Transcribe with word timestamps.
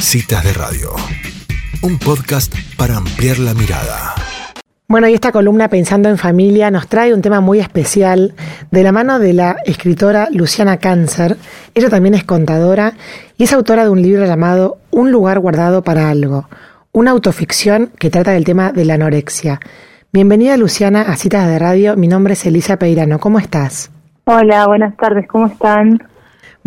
Citas 0.00 0.44
de 0.44 0.52
Radio, 0.52 0.90
un 1.82 1.98
podcast 1.98 2.54
para 2.78 2.96
ampliar 2.96 3.38
la 3.38 3.52
mirada. 3.52 4.14
Bueno, 4.86 5.08
y 5.08 5.14
esta 5.14 5.32
columna 5.32 5.68
Pensando 5.68 6.08
en 6.08 6.16
Familia 6.16 6.70
nos 6.70 6.88
trae 6.88 7.12
un 7.12 7.20
tema 7.20 7.40
muy 7.40 7.58
especial 7.58 8.34
de 8.70 8.82
la 8.82 8.92
mano 8.92 9.18
de 9.18 9.32
la 9.32 9.56
escritora 9.66 10.28
Luciana 10.30 10.78
Cáncer. 10.78 11.36
Ella 11.74 11.90
también 11.90 12.14
es 12.14 12.24
contadora 12.24 12.94
y 13.36 13.44
es 13.44 13.52
autora 13.52 13.84
de 13.84 13.90
un 13.90 14.00
libro 14.00 14.24
llamado 14.24 14.78
Un 14.90 15.10
lugar 15.10 15.40
guardado 15.40 15.82
para 15.82 16.08
algo, 16.08 16.48
una 16.92 17.10
autoficción 17.10 17.90
que 17.98 18.08
trata 18.08 18.30
del 18.30 18.44
tema 18.44 18.72
de 18.72 18.84
la 18.84 18.94
anorexia. 18.94 19.60
Bienvenida 20.12 20.56
Luciana 20.56 21.02
a 21.02 21.16
Citas 21.16 21.46
de 21.48 21.58
Radio, 21.58 21.96
mi 21.96 22.08
nombre 22.08 22.32
es 22.32 22.46
Elisa 22.46 22.78
Peirano, 22.78 23.18
¿cómo 23.18 23.38
estás? 23.38 23.90
Hola, 24.24 24.66
buenas 24.68 24.96
tardes, 24.96 25.26
¿cómo 25.28 25.48
están? 25.48 26.07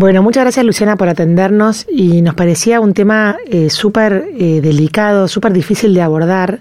Bueno, 0.02 0.24
muchas 0.24 0.46
gracias 0.46 0.66
Luciana 0.66 0.96
por 0.96 1.10
atendernos 1.10 1.86
y 1.88 2.24
nos 2.24 2.34
parecía 2.34 2.80
un 2.82 2.96
tema 2.96 3.36
eh, 3.46 3.70
súper 3.70 4.30
eh, 4.36 4.60
delicado, 4.60 5.28
súper 5.28 5.54
difícil 5.54 5.94
de 5.94 6.02
abordar 6.02 6.58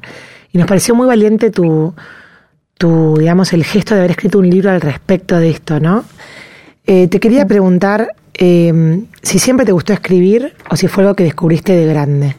y 0.52 0.58
nos 0.58 0.66
pareció 0.66 0.94
muy 0.94 1.06
valiente 1.06 1.50
tu, 1.50 1.94
tu, 2.76 3.16
digamos, 3.16 3.54
el 3.54 3.64
gesto 3.64 3.94
de 3.94 4.00
haber 4.00 4.10
escrito 4.10 4.40
un 4.40 4.50
libro 4.50 4.70
al 4.70 4.82
respecto 4.82 5.38
de 5.38 5.48
esto, 5.48 5.80
¿no? 5.80 6.04
Eh, 6.86 7.08
te 7.08 7.18
quería 7.18 7.46
preguntar 7.46 8.08
eh, 8.38 9.00
si 9.22 9.38
siempre 9.38 9.64
te 9.64 9.72
gustó 9.72 9.94
escribir 9.94 10.52
o 10.70 10.76
si 10.76 10.86
fue 10.86 11.04
algo 11.04 11.14
que 11.14 11.24
descubriste 11.24 11.72
de 11.72 11.86
grande. 11.86 12.34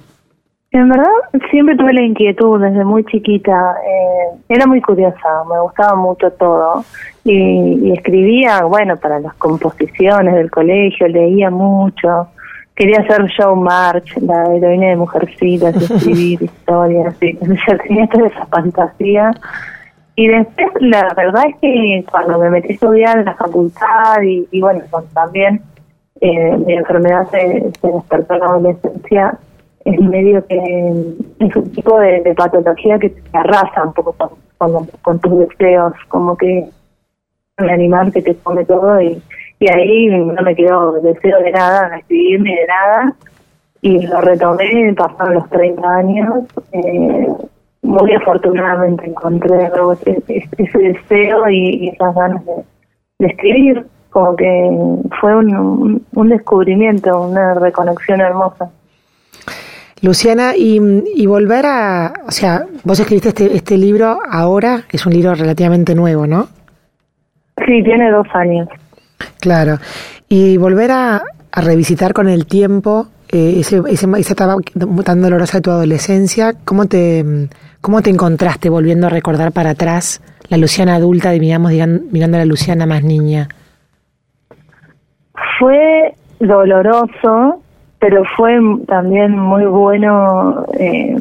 En 0.70 0.88
verdad, 0.88 1.10
siempre 1.50 1.76
tuve 1.78 1.94
la 1.94 2.04
inquietud 2.04 2.62
desde 2.62 2.86
muy 2.86 3.04
chiquita. 3.06 3.74
Era 4.54 4.68
muy 4.68 4.82
curiosa, 4.82 5.46
me 5.50 5.62
gustaba 5.62 5.96
mucho 5.96 6.30
todo. 6.32 6.84
Y, 7.24 7.88
y, 7.88 7.94
escribía, 7.94 8.64
bueno, 8.66 8.98
para 8.98 9.18
las 9.22 9.34
composiciones 9.36 10.36
del 10.36 10.52
colegio, 10.52 11.08
leía 11.08 11.50
mucho. 11.50 12.28
Quería 12.76 13.00
hacer 13.00 13.26
show 13.28 13.56
march, 13.56 14.18
la 14.18 14.54
heroína 14.54 14.88
de 14.88 14.98
Mujercitas, 14.98 15.74
escribir 15.76 16.44
historias. 16.44 17.16
Y, 17.22 17.34
tenía 17.36 18.08
toda 18.08 18.28
esa 18.28 18.46
fantasía. 18.48 19.32
Y 20.18 20.28
después, 20.28 20.68
la 20.82 21.14
verdad 21.16 21.46
es 21.48 21.56
que 21.62 22.06
cuando 22.12 22.38
me 22.38 22.50
metí 22.50 22.72
a 22.72 22.74
estudiar 22.74 23.20
en 23.20 23.26
la 23.26 23.36
facultad 23.36 24.22
y, 24.22 24.46
y 24.52 24.60
bueno, 24.60 24.82
también 25.14 25.62
eh, 26.20 26.58
mi 26.58 26.74
enfermedad 26.74 27.26
se, 27.32 27.72
se 27.80 27.88
despertó 27.88 28.34
en 28.34 28.40
la 28.42 28.46
adolescencia, 28.48 29.40
es 29.86 30.00
medio 30.00 30.46
que 30.48 30.58
es 31.40 31.56
un 31.56 31.72
tipo 31.72 32.00
de, 32.00 32.34
patología 32.36 33.00
que 33.00 33.10
te 33.10 33.38
arrasa 33.38 33.84
un 33.84 33.94
poco 33.94 34.16
con, 34.58 35.20
tus 35.20 35.40
deseos, 35.40 35.94
como 36.08 36.38
que 36.38 36.66
un 37.58 37.70
animal 37.70 38.12
que 38.12 38.22
te 38.22 38.36
come 38.36 38.66
todo 38.66 39.02
y, 39.02 39.22
ahí 39.70 40.08
no 40.08 40.42
me 40.42 40.56
quedó 40.56 40.94
deseo 40.94 41.40
de 41.40 41.52
nada, 41.52 41.90
de 41.90 41.98
escribir 41.98 42.42
ni 42.42 42.56
de 42.56 42.66
nada 42.66 43.16
y 43.82 44.08
lo 44.08 44.22
retomé, 44.22 44.94
pasaron 44.96 45.36
los 45.36 45.50
30 45.50 45.88
años, 45.88 46.44
eh, 46.72 47.28
muy 47.84 48.14
afortunadamente 48.14 49.08
encontré 49.08 49.70
ese, 49.94 50.48
ese 50.58 50.78
deseo 50.78 51.50
y, 51.50 51.90
esas 51.90 52.16
ganas 52.16 52.46
de, 52.46 52.54
de, 53.20 53.28
escribir, 53.28 53.86
como 54.10 54.36
que 54.36 54.70
fue 55.20 55.36
un, 55.36 56.06
un 56.14 56.30
descubrimiento, 56.30 57.22
una 57.22 57.54
reconexión 57.56 58.22
hermosa. 58.22 58.72
Luciana, 60.02 60.56
y, 60.56 60.80
y, 61.16 61.26
volver 61.28 61.66
a, 61.66 62.14
o 62.28 62.32
sea, 62.32 62.66
vos 62.84 63.00
escribiste 63.00 63.30
este, 63.30 63.56
este 63.56 63.78
libro 63.78 64.20
ahora, 64.30 64.84
es 64.92 65.06
un 65.06 65.14
libro 65.14 65.36
relativamente 65.36 65.94
nuevo, 65.94 66.26
¿no? 66.26 66.48
Sí, 67.66 67.84
tiene 67.84 68.10
dos 68.10 68.28
años. 68.34 68.68
Claro, 69.40 69.78
y 70.28 70.58
volver 70.58 70.92
a, 70.92 71.22
a 71.52 71.62
revisitar 71.62 72.14
con 72.14 72.28
el 72.30 72.48
tiempo 72.48 73.08
eh, 73.34 73.60
ese, 73.60 73.82
ese, 73.88 74.08
esa 74.18 74.34
etapa 74.34 74.58
tan 75.06 75.22
dolorosa 75.22 75.60
de 75.60 75.62
tu 75.62 75.72
adolescencia, 75.72 76.54
¿cómo 76.66 76.88
te, 76.88 77.24
¿cómo 77.80 78.02
te 78.02 78.10
encontraste 78.10 78.70
volviendo 78.70 79.08
a 79.08 79.10
recordar 79.10 79.54
para 79.54 79.70
atrás 79.70 80.22
la 80.50 80.58
Luciana 80.58 80.96
adulta, 80.96 81.32
digamos, 81.32 81.72
mirando 82.12 82.38
a 82.38 82.42
la 82.42 82.46
Luciana 82.46 82.86
más 82.86 83.04
niña? 83.04 83.48
Fue 85.58 86.14
doloroso, 86.42 87.61
pero 88.02 88.24
fue 88.36 88.60
también 88.88 89.38
muy 89.38 89.64
bueno, 89.66 90.66
eh, 90.74 91.16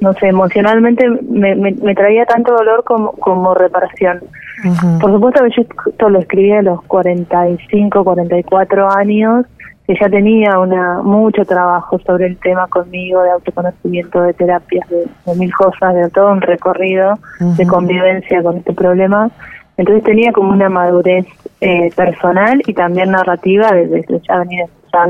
no 0.00 0.12
sé, 0.14 0.26
emocionalmente 0.26 1.08
me, 1.30 1.54
me, 1.54 1.70
me, 1.70 1.94
traía 1.94 2.26
tanto 2.26 2.52
dolor 2.52 2.82
como, 2.82 3.12
como 3.12 3.54
reparación. 3.54 4.18
Uh 4.64 4.68
-huh. 4.68 5.00
Por 5.00 5.12
supuesto 5.12 5.44
que 5.44 5.50
yo 5.50 5.62
esto 5.86 6.08
lo 6.08 6.18
escribí 6.18 6.50
a 6.50 6.62
los 6.62 6.82
45, 6.86 8.02
44 8.02 8.90
años, 8.90 9.46
que 9.86 9.94
ya 9.94 10.08
tenía 10.08 10.58
una 10.58 11.02
mucho 11.02 11.44
trabajo 11.44 12.00
sobre 12.00 12.26
el 12.26 12.36
tema 12.38 12.66
conmigo, 12.66 13.22
de 13.22 13.30
autoconocimiento, 13.30 14.20
de 14.22 14.32
terapias, 14.32 14.88
de, 14.88 15.06
de 15.26 15.38
mil 15.38 15.54
cosas, 15.54 15.94
de 15.94 16.10
todo 16.10 16.32
un 16.32 16.40
recorrido 16.40 17.12
uh 17.12 17.44
-huh. 17.44 17.56
de 17.56 17.64
convivencia 17.64 18.42
con 18.42 18.56
este 18.56 18.72
problema. 18.72 19.30
Entonces 19.76 20.02
tenía 20.02 20.32
como 20.32 20.50
una 20.50 20.68
madurez 20.68 21.26
eh, 21.60 21.92
personal 21.94 22.60
y 22.66 22.74
también 22.74 23.12
narrativa 23.12 23.70
desde 23.70 24.00
de, 24.00 24.06
de 24.08 24.20
ya 24.28 24.38
venir 24.40 24.64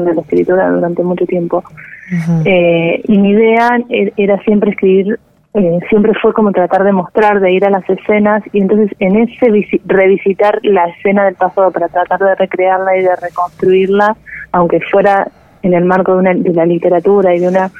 de 0.05 0.15
la 0.15 0.21
escritura 0.23 0.71
durante 0.71 1.03
mucho 1.03 1.27
tiempo. 1.27 1.59
Uh 1.59 2.15
-huh. 2.15 2.43
eh, 2.45 3.01
y 3.05 3.19
mi 3.19 3.31
idea 3.31 3.79
era 4.17 4.39
siempre 4.43 4.71
escribir, 4.71 5.19
eh, 5.55 5.79
siempre 5.89 6.13
fue 6.21 6.33
como 6.33 6.53
tratar 6.53 6.85
de 6.85 6.93
mostrar, 6.93 7.41
de 7.41 7.53
ir 7.53 7.65
a 7.65 7.71
las 7.71 7.89
escenas 7.89 8.43
y 8.53 8.61
entonces 8.61 8.91
en 8.99 9.17
ese 9.17 9.47
revisitar 9.87 10.59
la 10.63 10.87
escena 10.89 11.25
del 11.25 11.35
pasado 11.35 11.71
para 11.71 11.89
tratar 11.89 12.21
de 12.21 12.35
recrearla 12.35 12.97
y 12.97 13.03
de 13.03 13.17
reconstruirla, 13.17 14.17
aunque 14.53 14.81
fuera 14.81 15.29
en 15.63 15.75
el 15.75 15.85
marco 15.85 16.13
de, 16.13 16.19
una, 16.19 16.35
de 16.35 16.53
la 16.53 16.67
literatura 16.67 17.35
y 17.35 17.41
de 17.41 17.49
una 17.49 17.71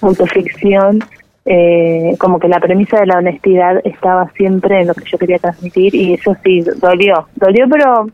autoficción, 0.00 1.00
eh, 1.44 2.14
como 2.18 2.38
que 2.38 2.48
la 2.48 2.60
premisa 2.60 3.00
de 3.00 3.06
la 3.06 3.18
honestidad 3.18 3.80
estaba 3.84 4.30
siempre 4.36 4.80
en 4.80 4.86
lo 4.88 4.94
que 4.94 5.04
yo 5.04 5.18
quería 5.18 5.38
transmitir 5.38 5.94
y 5.94 6.14
eso 6.14 6.36
sí, 6.44 6.62
dolió, 6.80 7.26
dolió 7.34 7.66
pero 7.68 8.06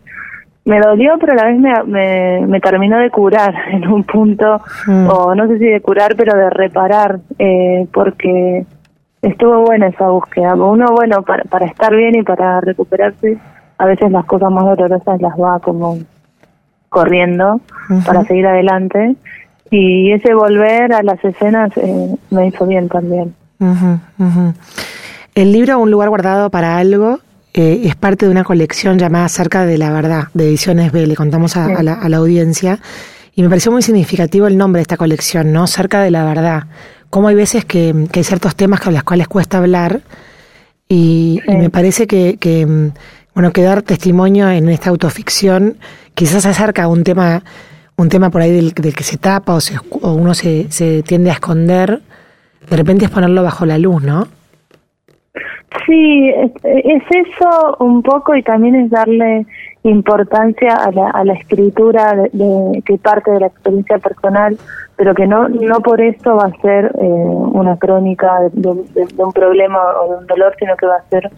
me 0.68 0.80
dolió, 0.80 1.14
pero 1.18 1.32
a 1.32 1.36
la 1.36 1.44
vez 1.46 1.58
me, 1.58 1.82
me, 1.84 2.46
me 2.46 2.60
terminó 2.60 2.98
de 2.98 3.10
curar 3.10 3.54
en 3.72 3.88
un 3.88 4.04
punto, 4.04 4.60
mm. 4.86 5.08
o 5.08 5.34
no 5.34 5.48
sé 5.48 5.58
si 5.58 5.64
de 5.64 5.80
curar, 5.80 6.14
pero 6.14 6.36
de 6.36 6.50
reparar, 6.50 7.20
eh, 7.38 7.86
porque 7.90 8.66
estuvo 9.22 9.64
buena 9.64 9.86
esa 9.86 10.08
búsqueda. 10.08 10.54
Uno, 10.54 10.88
bueno, 10.94 11.22
para, 11.22 11.44
para 11.44 11.64
estar 11.64 11.96
bien 11.96 12.16
y 12.16 12.22
para 12.22 12.60
recuperarse, 12.60 13.38
a 13.78 13.86
veces 13.86 14.12
las 14.12 14.26
cosas 14.26 14.50
más 14.50 14.64
dolorosas 14.64 15.22
las 15.22 15.32
va 15.40 15.58
como 15.60 15.98
corriendo 16.90 17.54
uh 17.54 17.60
-huh. 17.88 18.04
para 18.04 18.24
seguir 18.24 18.46
adelante. 18.46 19.16
Y 19.70 20.12
ese 20.12 20.34
volver 20.34 20.92
a 20.92 21.02
las 21.02 21.22
escenas 21.24 21.70
eh, 21.76 22.14
me 22.30 22.48
hizo 22.48 22.66
bien 22.66 22.88
también. 22.88 23.34
Uh 23.58 23.66
-huh, 23.66 24.00
uh 24.18 24.24
-huh. 24.24 24.54
El 25.34 25.52
libro 25.52 25.78
Un 25.78 25.90
lugar 25.90 26.08
guardado 26.10 26.50
para 26.50 26.78
algo 26.78 27.20
eh, 27.54 27.82
es 27.84 27.96
parte 27.96 28.26
de 28.26 28.30
una 28.30 28.44
colección 28.44 28.98
llamada 28.98 29.28
Cerca 29.28 29.64
de 29.64 29.78
la 29.78 29.90
Verdad, 29.90 30.28
de 30.34 30.48
Ediciones 30.48 30.92
B, 30.92 31.06
le 31.06 31.16
contamos 31.16 31.56
a, 31.56 31.66
sí. 31.66 31.72
a, 31.76 31.82
la, 31.82 31.94
a, 31.94 32.08
la, 32.08 32.16
audiencia, 32.18 32.80
y 33.34 33.42
me 33.42 33.48
pareció 33.48 33.72
muy 33.72 33.82
significativo 33.82 34.46
el 34.46 34.56
nombre 34.56 34.80
de 34.80 34.82
esta 34.82 34.96
colección, 34.96 35.52
¿no? 35.52 35.66
Cerca 35.66 36.02
de 36.02 36.10
la 36.10 36.24
Verdad. 36.24 36.64
Cómo 37.10 37.28
hay 37.28 37.34
veces 37.34 37.64
que, 37.64 38.06
que 38.12 38.20
hay 38.20 38.24
ciertos 38.24 38.54
temas 38.54 38.80
con 38.80 38.92
los 38.92 39.02
cuales 39.02 39.28
cuesta 39.28 39.58
hablar, 39.58 40.02
y, 40.88 41.40
sí. 41.44 41.52
y 41.52 41.56
me 41.56 41.70
parece 41.70 42.06
que, 42.06 42.36
que, 42.38 42.66
bueno, 43.34 43.52
que 43.52 43.62
dar 43.62 43.82
testimonio 43.82 44.50
en 44.50 44.68
esta 44.68 44.90
autoficción 44.90 45.76
quizás 46.14 46.44
acerca 46.46 46.84
a 46.84 46.88
un 46.88 47.04
tema, 47.04 47.44
un 47.96 48.08
tema 48.08 48.30
por 48.30 48.42
ahí 48.42 48.50
del, 48.50 48.72
del 48.72 48.94
que 48.94 49.04
se 49.04 49.16
tapa 49.16 49.54
o, 49.54 49.60
se, 49.60 49.78
o 49.78 50.12
uno 50.12 50.34
se, 50.34 50.66
se 50.70 51.02
tiende 51.04 51.30
a 51.30 51.34
esconder, 51.34 52.02
de 52.68 52.76
repente 52.76 53.04
es 53.04 53.10
ponerlo 53.10 53.42
bajo 53.42 53.64
la 53.64 53.78
luz, 53.78 54.02
¿no? 54.02 54.26
Sí, 55.88 56.28
es, 56.28 56.52
es, 56.64 57.02
eso 57.08 57.76
un 57.80 58.02
poco 58.02 58.36
y 58.36 58.42
también 58.42 58.74
es 58.74 58.90
darle 58.90 59.46
importancia 59.84 60.74
a 60.74 60.92
la, 60.92 61.08
a 61.08 61.24
la 61.24 61.32
escritura 61.32 62.14
de, 62.30 62.82
que 62.84 62.98
parte 62.98 63.30
de 63.30 63.40
la 63.40 63.46
experiencia 63.46 63.96
personal, 63.96 64.58
pero 64.96 65.14
que 65.14 65.26
no 65.26 65.48
no 65.48 65.80
por 65.80 66.02
eso 66.02 66.36
va 66.36 66.48
a 66.48 66.60
ser 66.60 66.92
eh, 67.00 67.06
una 67.06 67.78
crónica 67.78 68.50
de, 68.52 68.74
de, 68.92 69.08
un 69.16 69.32
problema 69.32 69.78
o 70.02 70.10
de 70.10 70.18
un 70.18 70.26
dolor, 70.26 70.54
sino 70.58 70.76
que 70.76 70.84
va 70.84 70.96
a 70.96 71.08
ser 71.08 71.30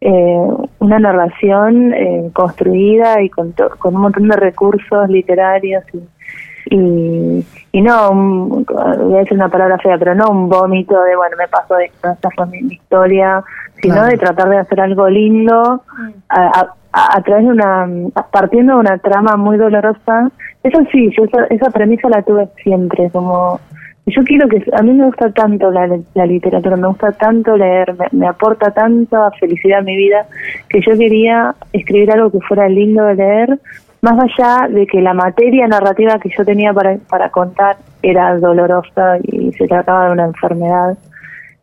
eh, 0.00 0.46
una 0.78 0.98
narración 0.98 1.92
eh, 1.92 2.30
construida 2.32 3.20
y 3.20 3.28
con, 3.28 3.52
con 3.78 3.94
un 3.94 4.00
montón 4.00 4.26
de 4.28 4.36
recursos 4.36 5.06
literarios 5.10 5.84
y, 5.92 6.74
y, 6.74 7.44
y 7.72 7.82
no, 7.82 8.10
un, 8.10 8.64
voy 8.64 9.14
a 9.14 9.18
decir 9.18 9.34
una 9.34 9.48
palabra 9.48 9.78
fea, 9.78 9.98
pero 9.98 10.14
no 10.14 10.30
un 10.30 10.48
vómito 10.48 11.00
de, 11.02 11.16
bueno, 11.16 11.36
me 11.38 11.48
pasó 11.48 11.78
esto, 11.78 12.10
esta 12.10 12.30
fue 12.30 12.46
mi 12.46 12.58
historia, 12.74 13.42
sino 13.80 13.94
claro. 13.94 14.08
de 14.08 14.18
tratar 14.18 14.48
de 14.48 14.58
hacer 14.58 14.80
algo 14.80 15.08
lindo 15.08 15.82
a, 16.28 16.60
a, 16.92 17.16
a, 17.16 17.22
través 17.22 17.44
de 17.44 17.50
una, 17.50 17.86
partiendo 18.30 18.74
de 18.74 18.80
una 18.80 18.98
trama 18.98 19.36
muy 19.36 19.58
dolorosa. 19.58 20.30
Eso 20.62 20.78
sí, 20.90 21.10
yo 21.16 21.24
esa, 21.24 21.44
esa 21.50 21.70
premisa 21.70 22.08
la 22.08 22.22
tuve 22.22 22.48
siempre, 22.62 23.10
como 23.10 23.60
yo 24.06 24.22
quiero 24.24 24.48
que, 24.48 24.64
a 24.72 24.82
mí 24.82 24.92
me 24.92 25.04
gusta 25.04 25.30
tanto 25.32 25.70
la, 25.70 25.86
la 26.14 26.26
literatura, 26.26 26.76
me 26.76 26.88
gusta 26.88 27.12
tanto 27.12 27.56
leer, 27.56 27.94
me, 27.98 28.06
me, 28.12 28.26
aporta 28.26 28.70
tanta 28.70 29.30
felicidad 29.32 29.80
a 29.80 29.82
mi 29.82 29.96
vida, 29.96 30.26
que 30.68 30.80
yo 30.80 30.96
quería 30.96 31.54
escribir 31.72 32.10
algo 32.12 32.30
que 32.30 32.40
fuera 32.40 32.68
lindo 32.68 33.04
de 33.04 33.14
leer, 33.14 33.58
más 34.00 34.14
allá 34.18 34.68
de 34.68 34.86
que 34.86 35.00
la 35.00 35.14
materia 35.14 35.66
narrativa 35.66 36.18
que 36.18 36.30
yo 36.36 36.44
tenía 36.44 36.72
para, 36.72 36.96
para 37.08 37.30
contar 37.30 37.76
era 38.02 38.36
dolorosa 38.38 39.18
y 39.22 39.52
se 39.52 39.66
trataba 39.66 40.06
de 40.06 40.12
una 40.12 40.24
enfermedad. 40.26 40.96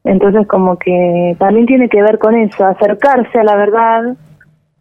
Entonces 0.03 0.47
como 0.47 0.77
que 0.77 1.35
también 1.39 1.65
tiene 1.65 1.89
que 1.89 2.01
ver 2.01 2.19
con 2.19 2.35
eso, 2.35 2.65
acercarse 2.65 3.39
a 3.39 3.43
la 3.43 3.55
verdad, 3.55 4.15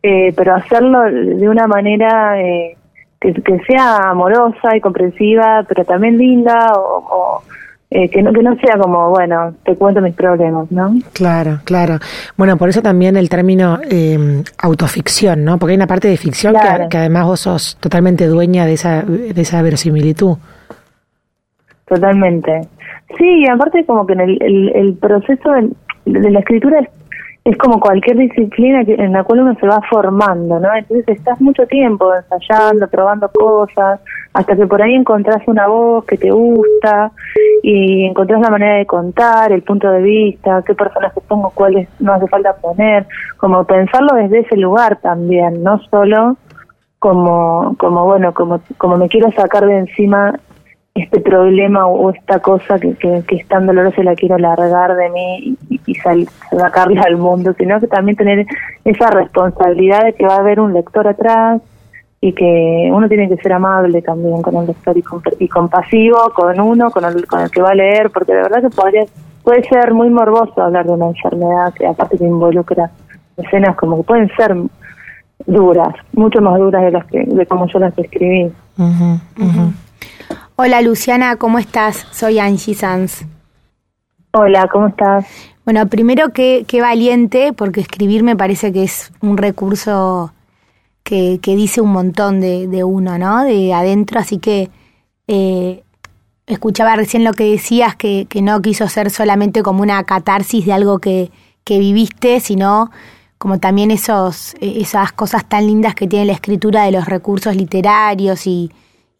eh, 0.02 0.32
pero 0.36 0.54
hacerlo 0.54 1.02
de 1.02 1.48
una 1.48 1.66
manera 1.66 2.40
eh, 2.40 2.76
que, 3.20 3.32
que, 3.32 3.58
sea 3.60 4.10
amorosa 4.10 4.76
y 4.76 4.80
comprensiva, 4.80 5.64
pero 5.66 5.84
también 5.84 6.18
linda 6.18 6.72
o 6.76 7.42
eh, 7.90 8.08
que, 8.08 8.22
no, 8.22 8.32
que 8.32 8.42
no 8.42 8.56
sea 8.56 8.78
como, 8.78 9.10
bueno, 9.10 9.54
te 9.64 9.76
cuento 9.76 10.00
mis 10.00 10.14
problemas, 10.14 10.70
¿no? 10.70 10.94
Claro, 11.12 11.60
claro. 11.64 11.98
Bueno, 12.36 12.56
por 12.56 12.68
eso 12.68 12.82
también 12.82 13.16
el 13.16 13.28
término 13.28 13.78
eh, 13.88 14.42
autoficción, 14.58 15.44
¿no? 15.44 15.58
Porque 15.58 15.72
hay 15.72 15.76
una 15.76 15.86
parte 15.86 16.08
de 16.08 16.16
ficción 16.16 16.54
que, 16.90 16.98
además 16.98 17.26
vos 17.26 17.40
sos 17.40 17.76
totalmente 17.80 18.26
dueña 18.26 18.66
de 18.66 18.72
esa, 18.72 19.02
de 19.02 19.40
esa 19.40 19.62
verosimilitud. 19.62 20.36
Totalmente. 21.86 22.62
Sí, 23.18 23.46
aparte 23.48 23.84
como 23.84 24.06
que 24.06 24.14
en 24.14 24.20
el, 24.20 24.42
el, 24.42 24.68
el 24.74 24.94
proceso 24.94 25.52
de, 25.52 25.70
de 26.20 26.30
la 26.30 26.40
escritura 26.40 26.80
es 26.80 26.88
es 27.44 27.58
como 27.58 27.78
cualquier 27.78 28.16
disciplina 28.16 28.82
en 28.86 29.12
la 29.12 29.22
cual 29.22 29.40
uno 29.40 29.54
se 29.60 29.66
va 29.66 29.78
formando, 29.90 30.58
¿no? 30.58 30.74
Entonces 30.74 31.06
estás 31.08 31.38
mucho 31.42 31.66
tiempo 31.66 32.10
ensayando, 32.14 32.88
probando 32.88 33.28
cosas, 33.28 34.00
hasta 34.32 34.56
que 34.56 34.66
por 34.66 34.80
ahí 34.80 34.94
encontrás 34.94 35.46
una 35.46 35.66
voz 35.66 36.06
que 36.06 36.16
te 36.16 36.30
gusta 36.30 37.12
y 37.62 38.06
encontrás 38.06 38.40
la 38.40 38.48
manera 38.48 38.76
de 38.76 38.86
contar, 38.86 39.52
el 39.52 39.62
punto 39.62 39.90
de 39.90 40.00
vista, 40.00 40.62
qué 40.66 40.74
personajes 40.74 41.22
pongo, 41.28 41.50
cuáles 41.50 41.86
no 42.00 42.14
hace 42.14 42.28
falta 42.28 42.56
poner, 42.56 43.06
como 43.36 43.64
pensarlo 43.64 44.14
desde 44.14 44.40
ese 44.40 44.56
lugar 44.56 44.96
también, 45.02 45.62
no 45.62 45.78
solo 45.90 46.38
como, 46.98 47.76
como 47.78 48.06
bueno, 48.06 48.32
como, 48.32 48.62
como 48.78 48.96
me 48.96 49.10
quiero 49.10 49.30
sacar 49.32 49.66
de 49.66 49.80
encima 49.80 50.40
este 50.94 51.20
problema 51.20 51.86
o 51.86 52.10
esta 52.10 52.38
cosa 52.38 52.78
que, 52.78 52.94
que, 52.94 53.24
que 53.26 53.36
es 53.36 53.48
tan 53.48 53.66
dolorosa 53.66 54.00
y 54.00 54.04
la 54.04 54.14
quiero 54.14 54.38
largar 54.38 54.94
de 54.94 55.10
mí 55.10 55.56
y, 55.68 55.80
y 55.86 55.94
sacarla 55.94 57.02
al 57.02 57.16
mundo, 57.16 57.52
sino 57.58 57.80
que 57.80 57.88
también 57.88 58.16
tener 58.16 58.46
esa 58.84 59.10
responsabilidad 59.10 60.04
de 60.04 60.12
que 60.12 60.24
va 60.24 60.36
a 60.36 60.40
haber 60.40 60.60
un 60.60 60.72
lector 60.72 61.08
atrás 61.08 61.60
y 62.20 62.32
que 62.32 62.90
uno 62.92 63.08
tiene 63.08 63.28
que 63.28 63.36
ser 63.36 63.52
amable 63.52 64.00
también 64.00 64.40
con 64.40 64.56
el 64.56 64.66
lector 64.68 64.96
y, 65.40 65.48
compasivo 65.48 66.16
con 66.34 66.58
uno, 66.58 66.90
con 66.90 67.04
el, 67.04 67.26
con 67.26 67.40
el 67.40 67.50
que 67.50 67.60
va 67.60 67.70
a 67.70 67.74
leer, 67.74 68.10
porque 68.10 68.32
de 68.32 68.42
verdad 68.42 68.62
que 68.62 68.70
podría, 68.70 69.04
puede 69.42 69.62
ser 69.68 69.92
muy 69.92 70.08
morboso 70.08 70.62
hablar 70.62 70.86
de 70.86 70.92
una 70.92 71.08
enfermedad 71.08 71.74
que 71.74 71.86
aparte 71.86 72.16
que 72.16 72.24
involucra 72.24 72.90
escenas 73.36 73.76
como 73.76 73.98
que 73.98 74.02
pueden 74.04 74.30
ser 74.36 74.56
duras, 75.44 75.94
mucho 76.12 76.40
más 76.40 76.56
duras 76.58 76.82
de 76.84 76.92
las 76.92 77.04
que 77.06 77.24
de 77.26 77.46
como 77.46 77.66
yo 77.66 77.78
las 77.80 77.98
escribí. 77.98 78.50
Hola 80.56 80.82
Luciana, 80.82 81.34
¿cómo 81.34 81.58
estás? 81.58 82.06
Soy 82.12 82.38
Angie 82.38 82.76
Sanz. 82.76 83.24
Hola, 84.34 84.68
¿cómo 84.70 84.86
estás? 84.86 85.26
Bueno, 85.64 85.88
primero 85.88 86.32
qué, 86.32 86.64
qué 86.68 86.80
valiente, 86.80 87.52
porque 87.52 87.80
escribir 87.80 88.22
me 88.22 88.36
parece 88.36 88.72
que 88.72 88.84
es 88.84 89.10
un 89.20 89.36
recurso 89.36 90.32
que, 91.02 91.40
que 91.42 91.56
dice 91.56 91.80
un 91.80 91.90
montón 91.90 92.40
de, 92.40 92.68
de, 92.68 92.84
uno, 92.84 93.18
¿no? 93.18 93.42
De 93.42 93.74
adentro, 93.74 94.20
así 94.20 94.38
que 94.38 94.70
eh, 95.26 95.82
escuchaba 96.46 96.94
recién 96.94 97.24
lo 97.24 97.32
que 97.32 97.50
decías, 97.50 97.96
que, 97.96 98.26
que, 98.28 98.40
no 98.40 98.62
quiso 98.62 98.88
ser 98.88 99.10
solamente 99.10 99.64
como 99.64 99.82
una 99.82 100.04
catarsis 100.04 100.66
de 100.66 100.72
algo 100.72 101.00
que, 101.00 101.32
que 101.64 101.80
viviste, 101.80 102.38
sino 102.38 102.92
como 103.38 103.58
también 103.58 103.90
esos, 103.90 104.54
esas 104.60 105.10
cosas 105.10 105.48
tan 105.48 105.66
lindas 105.66 105.96
que 105.96 106.06
tiene 106.06 106.26
la 106.26 106.32
escritura 106.34 106.84
de 106.84 106.92
los 106.92 107.06
recursos 107.06 107.56
literarios 107.56 108.46
y, 108.46 108.70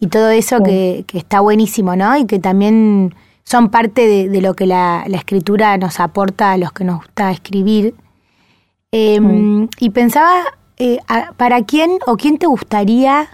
y 0.05 0.07
todo 0.07 0.29
eso 0.29 0.63
que, 0.63 1.05
que, 1.07 1.17
está 1.17 1.41
buenísimo, 1.41 1.97
¿no? 1.97 2.15
Y 2.19 2.27
que 2.27 2.39
también 2.39 3.15
son 3.43 3.71
parte 3.71 4.07
de, 4.07 4.29
de 4.29 4.43
lo 4.43 4.53
que 4.53 4.67
la, 4.67 5.05
la, 5.07 5.17
escritura 5.17 5.79
nos 5.79 5.99
aporta 5.99 6.53
a 6.53 6.59
los 6.59 6.73
que 6.73 6.85
nos 6.85 6.99
gusta 6.99 7.31
escribir. 7.31 7.95
Eh, 8.93 9.19
Y 9.81 9.91
pensaba, 9.91 10.43
eh, 10.77 10.99
¿para 11.39 11.63
quién 11.63 11.93
o 12.07 12.17
quién 12.17 12.37
te 12.37 12.47
gustaría 12.47 13.29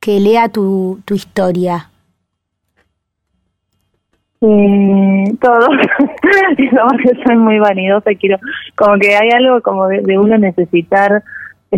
que 0.00 0.18
lea 0.18 0.48
tu, 0.48 1.00
tu 1.04 1.12
historia? 1.14 1.90
Eh, 4.40 5.24
todo, 5.42 5.68
que 6.56 7.22
soy 7.26 7.36
muy 7.36 7.58
vanidosa, 7.58 8.12
quiero, 8.18 8.38
como 8.76 8.98
que 8.98 9.14
hay 9.14 9.28
algo 9.28 9.60
como 9.60 9.88
de, 9.88 10.00
de 10.00 10.18
uno 10.18 10.38
necesitar 10.38 11.22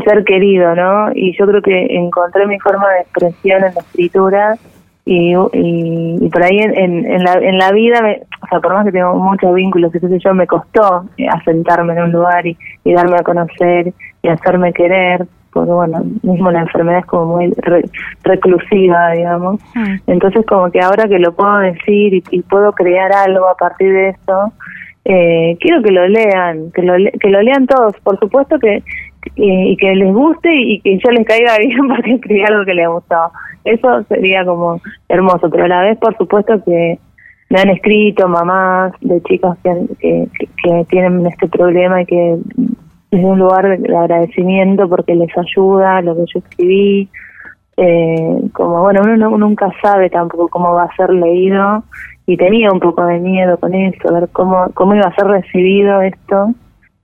ser 0.00 0.24
querido, 0.24 0.74
¿no? 0.74 1.10
Y 1.14 1.36
yo 1.38 1.46
creo 1.46 1.62
que 1.62 1.86
encontré 1.90 2.46
mi 2.46 2.58
forma 2.58 2.88
de 2.90 3.00
expresión 3.00 3.64
en 3.64 3.74
la 3.74 3.80
escritura 3.80 4.58
y, 5.04 5.34
y, 5.52 6.28
por 6.30 6.42
ahí 6.42 6.58
en, 6.58 7.06
en, 7.06 7.22
la, 7.22 7.34
en 7.34 7.58
la 7.58 7.70
vida, 7.70 8.00
o 8.42 8.46
sea, 8.48 8.58
por 8.58 8.74
más 8.74 8.84
que 8.84 8.90
tengo 8.90 9.14
muchos 9.14 9.54
vínculos, 9.54 9.94
y 9.94 10.00
sé 10.00 10.18
yo, 10.18 10.34
me 10.34 10.48
costó 10.48 11.04
eh, 11.16 11.28
asentarme 11.28 11.92
en 11.92 12.02
un 12.02 12.12
lugar 12.12 12.44
y, 12.44 12.56
y, 12.82 12.92
darme 12.92 13.16
a 13.16 13.22
conocer 13.22 13.92
y 14.22 14.28
hacerme 14.28 14.72
querer, 14.72 15.24
porque 15.52 15.70
bueno, 15.70 16.02
mismo 16.22 16.50
la 16.50 16.62
enfermedad 16.62 16.98
es 16.98 17.06
como 17.06 17.36
muy 17.36 17.54
reclusiva, 18.24 19.12
digamos. 19.12 19.60
Mm. 19.76 19.94
Entonces 20.08 20.44
como 20.44 20.72
que 20.72 20.80
ahora 20.80 21.06
que 21.06 21.20
lo 21.20 21.32
puedo 21.32 21.58
decir 21.58 22.14
y, 22.14 22.24
y 22.30 22.42
puedo 22.42 22.72
crear 22.72 23.12
algo 23.12 23.48
a 23.48 23.54
partir 23.54 23.92
de 23.92 24.08
eso, 24.08 24.52
eh, 25.08 25.56
quiero 25.60 25.82
que 25.84 25.92
lo 25.92 26.08
lean, 26.08 26.72
que 26.72 26.82
lo, 26.82 26.94
que 27.20 27.28
lo 27.28 27.40
lean 27.40 27.68
todos. 27.68 27.94
Por 28.00 28.18
supuesto 28.18 28.58
que 28.58 28.82
y, 29.34 29.76
que 29.76 29.94
les 29.94 30.12
guste 30.12 30.54
y 30.54 30.80
que 30.80 30.98
yo 30.98 31.10
les 31.10 31.26
caiga 31.26 31.58
bien 31.58 31.88
porque 31.88 32.14
escribí 32.14 32.42
algo 32.42 32.64
que 32.64 32.74
les 32.74 32.88
gustaba. 32.88 33.30
Eso 33.64 34.02
sería 34.04 34.44
como 34.44 34.80
hermoso, 35.08 35.50
pero 35.50 35.64
a 35.64 35.68
la 35.68 35.80
vez, 35.82 35.98
por 35.98 36.16
supuesto, 36.16 36.62
que 36.64 36.98
me 37.50 37.60
han 37.60 37.70
escrito 37.70 38.28
mamás 38.28 38.92
de 39.00 39.20
chicos 39.22 39.56
que, 39.62 40.28
que, 40.62 40.84
tienen 40.88 41.26
este 41.26 41.48
problema 41.48 42.02
y 42.02 42.06
que 42.06 42.38
es 43.10 43.24
un 43.24 43.38
lugar 43.38 43.78
de 43.78 43.96
agradecimiento 43.96 44.88
porque 44.88 45.14
les 45.14 45.30
ayuda 45.36 46.02
lo 46.02 46.14
que 46.16 46.24
yo 46.32 46.40
escribí. 46.40 47.08
Eh, 47.76 48.40
como 48.52 48.82
bueno, 48.82 49.02
uno 49.04 49.36
nunca 49.36 49.70
sabe 49.82 50.08
tampoco 50.08 50.48
cómo 50.48 50.72
va 50.72 50.84
a 50.84 50.96
ser 50.96 51.10
leído 51.10 51.84
y 52.26 52.36
tenía 52.36 52.72
un 52.72 52.80
poco 52.80 53.04
de 53.04 53.18
miedo 53.20 53.58
con 53.58 53.74
eso, 53.74 54.12
ver 54.12 54.28
cómo, 54.32 54.70
cómo 54.72 54.94
iba 54.94 55.06
a 55.06 55.14
ser 55.14 55.26
recibido 55.26 56.00
esto 56.00 56.54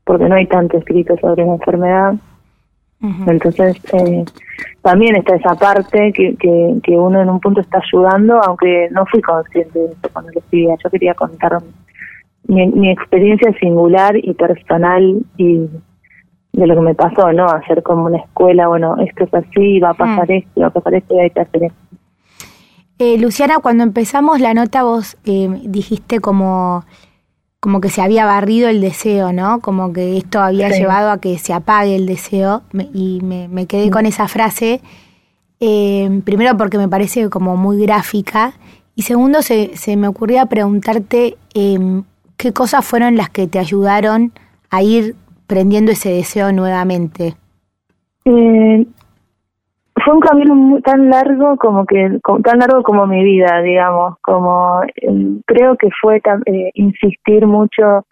porque 0.05 0.29
no 0.29 0.35
hay 0.35 0.47
tanto 0.47 0.79
escrito 0.79 1.17
sobre 1.21 1.45
la 1.45 1.53
enfermedad. 1.53 2.15
Entonces, 3.27 3.77
eh, 3.95 4.25
también 4.81 5.17
está 5.17 5.35
esa 5.35 5.57
parte 5.57 6.13
que, 6.13 6.37
que, 6.37 6.77
que, 6.85 6.93
uno 6.93 7.21
en 7.21 7.29
un 7.29 7.41
punto 7.41 7.61
está 7.61 7.79
ayudando, 7.79 8.41
aunque 8.41 8.89
no 8.93 9.05
fui 9.07 9.21
consciente 9.21 9.77
de 9.77 9.87
eso 9.87 10.09
cuando 10.13 10.31
lo 10.31 10.39
escribía. 10.39 10.77
Yo 10.85 10.89
quería 10.89 11.15
contar 11.15 11.59
mi, 12.47 12.65
mi 12.69 12.91
experiencia 12.91 13.53
singular 13.59 14.15
y 14.17 14.33
personal 14.35 15.21
y 15.37 15.69
de 16.53 16.67
lo 16.67 16.75
que 16.75 16.81
me 16.81 16.95
pasó, 16.95 17.33
¿no? 17.33 17.47
Hacer 17.47 17.83
como 17.83 18.05
una 18.05 18.19
escuela, 18.19 18.69
bueno, 18.69 18.97
esto 18.99 19.25
es 19.25 19.35
así, 19.35 19.81
va 19.81 19.91
a 19.91 19.95
pasar 19.95 20.29
mm. 20.29 20.33
esto, 20.33 20.61
va 20.61 20.67
a 20.69 20.71
pasar 20.71 20.95
esto 20.95 21.15
y 21.15 21.21
hay 21.21 21.31
que 21.31 21.41
hacer 21.41 21.65
esto. 21.65 21.79
Eh, 22.99 23.19
Luciana, 23.19 23.59
cuando 23.61 23.83
empezamos 23.83 24.41
la 24.41 24.55
nota 24.55 24.85
vos 24.85 25.17
eh, 25.25 25.49
dijiste 25.65 26.21
como 26.21 26.85
como 27.63 27.81
que 27.81 27.91
se 27.91 28.03
había 28.03 28.27
barrido 28.27 28.69
el 28.69 28.81
deseo, 28.81 29.33
¿no? 29.33 29.61
Como 29.61 29.93
que 29.93 30.17
esto 30.17 30.41
había 30.41 30.69
sí. 30.73 30.81
llevado 30.81 31.13
a 31.13 31.21
que 31.21 31.39
se 31.39 31.53
apague 31.53 31.95
el 31.95 32.07
deseo 32.07 32.63
y 32.93 33.21
me, 33.23 33.47
me 33.47 33.67
quedé 33.67 33.89
con 33.89 34.05
esa 34.05 34.27
frase, 34.27 34.81
eh, 35.61 36.21
primero 36.25 36.57
porque 36.57 36.77
me 36.77 36.89
parece 36.89 37.31
como 37.31 37.57
muy 37.57 37.81
gráfica 37.81 38.55
y 38.97 39.03
segundo 39.03 39.43
se, 39.43 39.77
se 39.77 39.97
me 39.97 40.09
ocurría 40.09 40.47
preguntarte 40.47 41.37
eh, 41.55 42.03
qué 42.37 42.53
cosas 42.53 42.85
fueron 42.85 43.17
las 43.17 43.31
que 43.31 43.47
te 43.47 43.61
ayudaron 43.61 44.33
a 44.69 44.83
ir 44.83 45.15
prendiendo 45.47 45.93
ese 45.93 46.11
deseo 46.11 46.51
nuevamente. 46.51 47.37
Eh, 48.25 48.85
fue 50.05 50.15
un 50.15 50.21
camino 50.21 50.81
tan 50.83 51.11
largo 51.11 51.57
como 51.57 51.85
que 51.87 52.19
tan 52.45 52.59
largo 52.59 52.83
como 52.83 53.07
mi 53.07 53.23
vida 53.23 53.61
digamos 53.63 54.17
como 54.23 54.83
eh, 54.85 55.41
creo 55.47 55.77
que 55.77 55.89
fue 56.01 56.21
eh, 56.47 56.71
insistir 56.75 57.47
mucho 57.47 58.07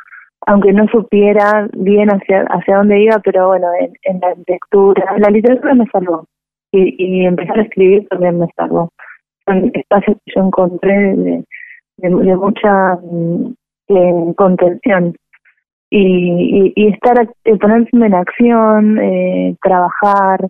aunque 0.47 0.73
no 0.73 0.87
supiera 0.89 1.69
bien 1.73 2.09
hacia 2.11 2.43
hacia 2.51 2.79
dónde 2.79 3.01
iba 3.01 3.19
pero 3.25 3.49
bueno 3.49 3.69
en, 3.79 3.93
en 4.03 4.21
la 4.21 4.35
lectura 4.47 5.17
la 5.19 5.31
literatura 5.31 5.75
me 5.75 5.87
salvó 5.93 6.27
y, 6.73 7.25
empezar 7.25 7.59
a 7.59 7.63
escribir 7.63 8.07
también 8.09 8.39
me 8.39 8.47
salvó. 8.57 8.93
Son 9.47 9.71
espacios 9.75 10.17
que 10.25 10.33
yo 10.35 10.43
encontré 10.45 11.17
de, 11.17 11.45
de, 11.97 12.11
mucha 12.11 12.99
eh, 13.89 14.35
contención. 14.37 15.15
Y, 15.93 15.99
y, 15.99 16.73
y 16.77 16.89
estar 16.93 17.29
eh, 17.45 17.57
ponerse 17.57 17.91
en 17.93 18.15
acción 18.15 19.01
trabajar 19.61 20.47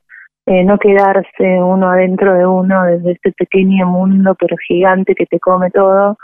eh, 0.50 0.64
no 0.64 0.78
quedarse 0.78 1.62
uno 1.62 1.90
adentro 1.90 2.34
de 2.34 2.46
uno 2.46 2.84
desde 2.84 3.12
este 3.12 3.32
pequeño 3.32 3.86
mundo 3.86 4.34
pero 4.38 4.56
gigante 4.66 5.14
que 5.14 5.26
te 5.26 5.38
come 5.38 5.70
todo 5.70 6.16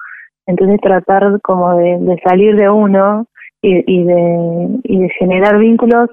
entonces 0.47 0.81
tratar 0.81 1.41
como 1.43 1.77
de, 1.77 2.21
salir 2.25 2.57
de 2.57 2.69
uno 2.69 3.27
y, 3.63 3.85
y, 3.87 4.05
de 4.05 4.81
y 4.85 4.99
de 5.03 5.09
generar 5.19 5.59
vínculos 5.59 6.11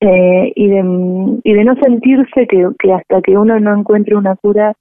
eh, 0.00 0.52
y, 0.54 0.68
de, 0.68 1.40
y 1.44 1.52
de 1.54 1.64
no 1.64 1.74
sentirse 1.76 2.46
que, 2.46 2.68
que 2.78 2.92
hasta 2.92 3.22
que 3.22 3.38
uno 3.38 3.58
no 3.58 3.74
encuentre 3.78 4.16
una 4.16 4.36
cura 4.36 4.74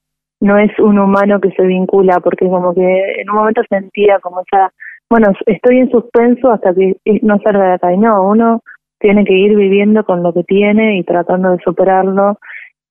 no 0.44 0.58
es 0.58 0.78
un 0.78 1.00
humano 1.00 1.40
que 1.40 1.52
se 1.52 1.64
vincula, 1.64 2.20
porque 2.20 2.50
como 2.50 2.74
que 2.74 3.22
en 3.22 3.30
un 3.30 3.38
momento 3.38 3.62
sentía 3.70 4.20
como 4.20 4.42
esa, 4.42 4.74
bueno, 5.10 5.32
estoy 5.46 5.78
en 5.78 5.90
suspenso 5.90 6.52
hasta 6.52 6.74
que 6.74 6.98
no 7.22 7.40
salga 7.40 7.68
de 7.68 7.74
acá. 7.76 7.94
Y 7.94 7.98
no, 7.98 8.28
uno 8.28 8.62
tiene 9.00 9.24
que 9.24 9.34
ir 9.34 9.56
viviendo 9.56 10.04
con 10.04 10.22
lo 10.22 10.34
que 10.34 10.44
tiene 10.44 10.98
y 10.98 11.04
tratando 11.04 11.52
de 11.52 11.60
superarlo 11.64 12.38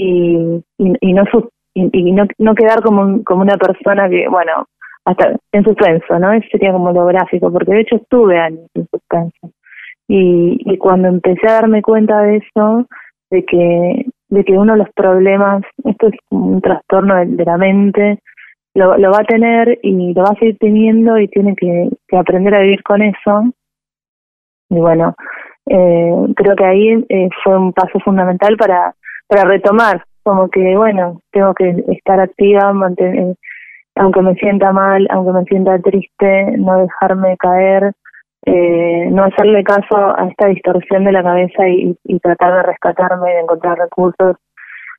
y, 0.03 0.65
y, 0.79 1.13
no 1.13 1.25
y, 1.75 2.13
no, 2.13 2.27
no 2.39 2.55
quedar 2.55 2.83
como, 2.83 3.23
como 3.25 3.43
una 3.43 3.57
persona 3.57 4.09
que, 4.09 4.29
bueno, 4.29 4.67
hasta 5.05 5.37
en 5.53 5.65
suspenso, 5.65 6.19
¿no? 6.19 6.33
Eso 6.33 6.47
sería 6.51 6.73
como 6.73 6.93
lo 6.93 7.07
gráfico, 7.07 7.53
porque 7.53 7.73
de 7.73 7.81
hecho 7.81 7.97
estuve 7.97 8.39
años 8.39 8.69
en 8.75 8.87
suspenso. 8.89 9.51
Y, 10.09 10.59
y 10.65 10.79
cuando 10.79 11.09
empecé 11.09 11.47
a 11.49 11.55
darme 11.55 11.83
cuenta 11.83 12.23
de 12.23 12.39
eso, 12.39 12.87
de 13.31 13.45
que, 13.45 14.07
de 14.29 14.45
que 14.45 14.53
uno 14.53 14.73
de 14.73 14.81
los 14.81 14.91
problemas, 14.95 15.63
esto 15.85 16.09
es 16.09 16.15
un 16.31 16.61
trastorno 16.61 17.15
de, 17.25 17.45
la 17.45 17.57
mente, 17.57 18.19
lo, 18.75 18.97
lo, 18.99 19.11
va 19.11 19.19
a 19.21 19.25
tener 19.25 19.79
y 19.83 20.13
lo 20.15 20.23
va 20.23 20.31
a 20.31 20.39
seguir 20.39 20.59
teniendo 20.59 21.19
y 21.19 21.29
tiene 21.29 21.55
que, 21.55 21.91
que 22.09 22.17
aprender 22.17 22.55
a 22.55 22.61
vivir 22.61 22.83
con 22.83 23.03
eso. 23.03 23.53
Y 24.71 24.77
bueno, 24.77 25.15
eh, 25.67 26.15
creo 26.35 26.57
que 26.57 26.65
ahí 26.65 27.05
eh, 27.09 27.29
fue 27.45 27.57
un 27.57 27.73
paso 27.73 27.99
fundamental 28.01 28.57
para, 28.57 28.95
para 29.27 29.45
retomar, 29.45 30.05
como 30.23 30.49
que 30.49 30.77
bueno, 30.77 31.21
tengo 31.33 31.55
que 31.55 31.85
estar 31.89 32.21
activa, 32.21 32.73
mantener, 32.73 33.37
aunque 33.97 34.23
me 34.23 34.35
sienta 34.35 34.73
mal, 34.73 35.07
aunque 35.11 35.33
me 35.33 35.45
sienta 35.45 35.79
triste, 35.79 36.57
no 36.59 36.79
dejarme 36.79 37.37
caer, 37.37 37.93
eh, 38.45 39.09
no 39.11 39.25
hacerle 39.25 39.63
caso 39.63 39.97
a 39.97 40.27
esta 40.29 40.49
distorsión 40.49 41.05
de 41.05 41.13
la 41.13 41.23
cabeza 41.23 41.69
y, 41.69 41.97
tratar 42.21 42.55
de 42.55 42.63
rescatarme, 42.63 43.31
de 43.33 43.41
encontrar 43.41 43.79
recursos, 43.79 44.37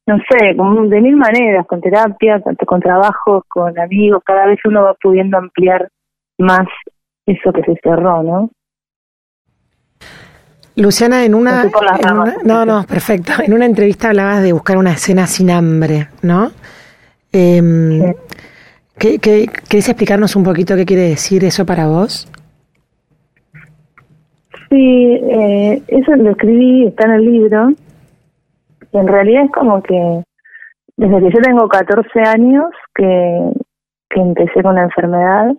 no 0.05 0.17
sé, 0.29 0.53
de 0.53 1.01
mil 1.01 1.15
maneras, 1.15 1.65
con 1.65 1.81
terapia, 1.81 2.41
con 2.41 2.79
trabajo, 2.81 3.43
con 3.47 3.77
amigos, 3.79 4.21
cada 4.25 4.45
vez 4.47 4.59
uno 4.65 4.83
va 4.83 4.93
pudiendo 4.95 5.37
ampliar 5.37 5.89
más 6.37 6.67
eso 7.25 7.53
que 7.53 7.63
se 7.63 7.75
cerró, 7.81 8.21
¿no? 8.21 8.49
Luciana, 10.75 11.23
en 11.23 11.35
una, 11.35 11.65
No, 12.43 12.65
no, 12.65 12.83
perfecto. 12.83 13.31
En 13.45 13.53
una 13.53 13.65
entrevista 13.65 14.09
hablabas 14.09 14.41
de 14.41 14.53
buscar 14.53 14.77
una 14.77 14.91
escena 14.93 15.27
sin 15.27 15.51
hambre, 15.51 16.07
¿no? 16.21 16.51
Eh, 17.31 18.15
¿qué, 18.97 19.19
qué, 19.19 19.47
¿Querés 19.69 19.89
explicarnos 19.89 20.35
un 20.35 20.43
poquito 20.43 20.75
qué 20.75 20.85
quiere 20.85 21.09
decir 21.09 21.43
eso 21.43 21.65
para 21.65 21.87
vos? 21.87 22.27
Sí, 24.69 25.19
eh, 25.21 25.83
eso 25.87 26.15
lo 26.15 26.31
escribí, 26.31 26.87
está 26.87 27.05
en 27.05 27.11
el 27.11 27.25
libro. 27.25 27.69
en 28.91 29.07
realidad 29.07 29.45
es 29.45 29.51
como 29.51 29.83
que 29.83 30.23
desde 30.97 31.19
que 31.19 31.31
yo 31.31 31.41
tengo 31.41 31.67
14 31.67 32.19
años 32.21 32.65
que, 32.95 33.51
que 34.09 34.19
empecé 34.19 34.63
con 34.63 34.75
la 34.75 34.83
enfermedad, 34.83 35.53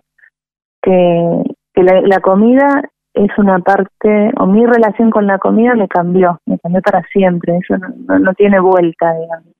que, 0.81 1.43
que 1.73 1.83
la, 1.83 2.19
comida 2.19 2.83
es 3.15 3.31
una 3.37 3.59
parte, 3.59 4.31
o 4.37 4.45
mi 4.45 4.65
relación 4.65 5.09
con 5.09 5.25
la 5.25 5.39
comida 5.39 5.73
me 5.75 5.87
cambió, 5.87 6.39
me 6.45 6.59
cambió 6.59 6.81
para 6.81 7.01
siempre, 7.11 7.57
eso 7.57 7.77
no, 7.77 8.19
no, 8.19 8.33
tiene 8.33 8.59
vuelta, 8.59 9.13
digamos. 9.13 9.53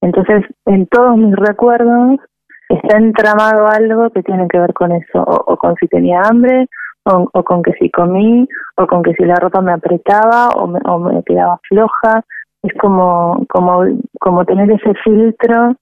Entonces, 0.00 0.44
en 0.66 0.86
todos 0.86 1.16
mis 1.16 1.34
recuerdos 1.34 2.20
está 2.68 2.98
entramado 2.98 3.66
algo 3.66 4.10
que 4.10 4.22
tiene 4.22 4.46
que 4.48 4.58
ver 4.58 4.72
con 4.74 4.92
eso, 4.92 5.22
o 5.22 5.56
con 5.56 5.74
si 5.76 5.88
tenía 5.88 6.22
hambre, 6.22 6.68
o, 7.04 7.42
con 7.44 7.62
que 7.62 7.72
si 7.72 7.90
comí, 7.90 8.46
o 8.76 8.86
con 8.86 9.02
que 9.02 9.14
si 9.14 9.24
la 9.24 9.36
ropa 9.36 9.60
me 9.60 9.72
apretaba 9.72 10.48
o 10.50 10.66
me, 10.66 10.80
o 10.84 10.98
me 10.98 11.22
quedaba 11.24 11.58
floja. 11.68 12.22
Es 12.62 12.72
como, 12.80 13.44
como, 13.48 13.84
como 14.20 14.44
tener 14.44 14.70
ese 14.70 14.92
filtro 15.04 15.76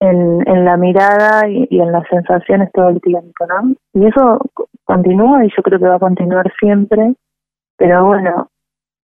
en, 0.00 0.48
en 0.48 0.64
la 0.64 0.76
mirada 0.76 1.48
y, 1.48 1.68
en 1.70 1.92
las 1.92 2.06
sensaciones 2.08 2.70
todo 2.72 2.88
el 2.88 3.00
tiempo, 3.00 3.46
¿no? 3.46 3.74
Y 3.94 4.06
eso 4.06 4.40
continúa 4.86 5.44
y 5.44 5.50
yo 5.54 5.62
creo 5.62 5.78
que 5.78 5.88
va 5.88 5.96
a 5.96 6.00
continuar 6.00 6.50
siempre, 6.58 7.14
pero 7.76 8.06
bueno, 8.06 8.48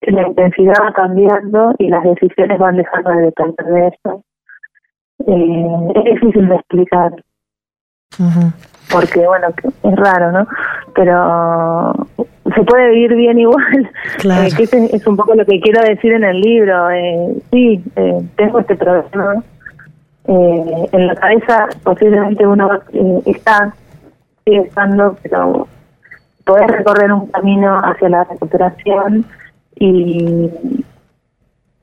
la 0.01 0.27
intensidad 0.27 0.75
va 0.81 0.93
cambiando 0.93 1.75
y 1.77 1.89
las 1.89 2.03
decisiones 2.03 2.57
van 2.57 2.77
dejando 2.77 3.09
de 3.11 3.21
depender 3.23 3.65
de 3.65 3.87
eso. 3.87 4.23
Eh, 5.27 5.91
es 5.95 6.03
difícil 6.15 6.47
de 6.47 6.55
explicar 6.55 7.13
porque 8.91 9.25
bueno, 9.25 9.47
es 9.83 9.95
raro, 9.95 10.31
¿no? 10.31 10.47
Pero 10.93 11.93
se 12.53 12.63
puede 12.63 12.89
vivir 12.89 13.15
bien 13.15 13.39
igual, 13.39 13.91
claro. 14.17 14.43
eh, 14.43 14.49
que 14.55 14.63
es, 14.63 15.07
un 15.07 15.15
poco 15.15 15.33
lo 15.35 15.45
que 15.45 15.59
quiero 15.61 15.81
decir 15.81 16.13
en 16.13 16.23
el 16.23 16.41
libro. 16.41 16.89
Eh, 16.91 17.41
sí, 17.51 17.83
eh, 17.95 18.21
tengo 18.35 18.59
este 18.59 18.75
problema. 18.75 19.43
Eh, 20.27 20.89
en 20.91 21.07
la 21.07 21.15
cabeza 21.15 21.67
posiblemente 21.83 22.45
uno 22.45 22.69
está, 23.25 23.73
sigue 24.45 24.59
estando, 24.59 25.17
pero 25.23 25.67
podés 26.45 26.67
recorrer 26.67 27.11
un 27.11 27.27
camino 27.27 27.77
hacia 27.77 28.09
la 28.09 28.23
recuperación 28.23 29.25
y, 29.75 30.49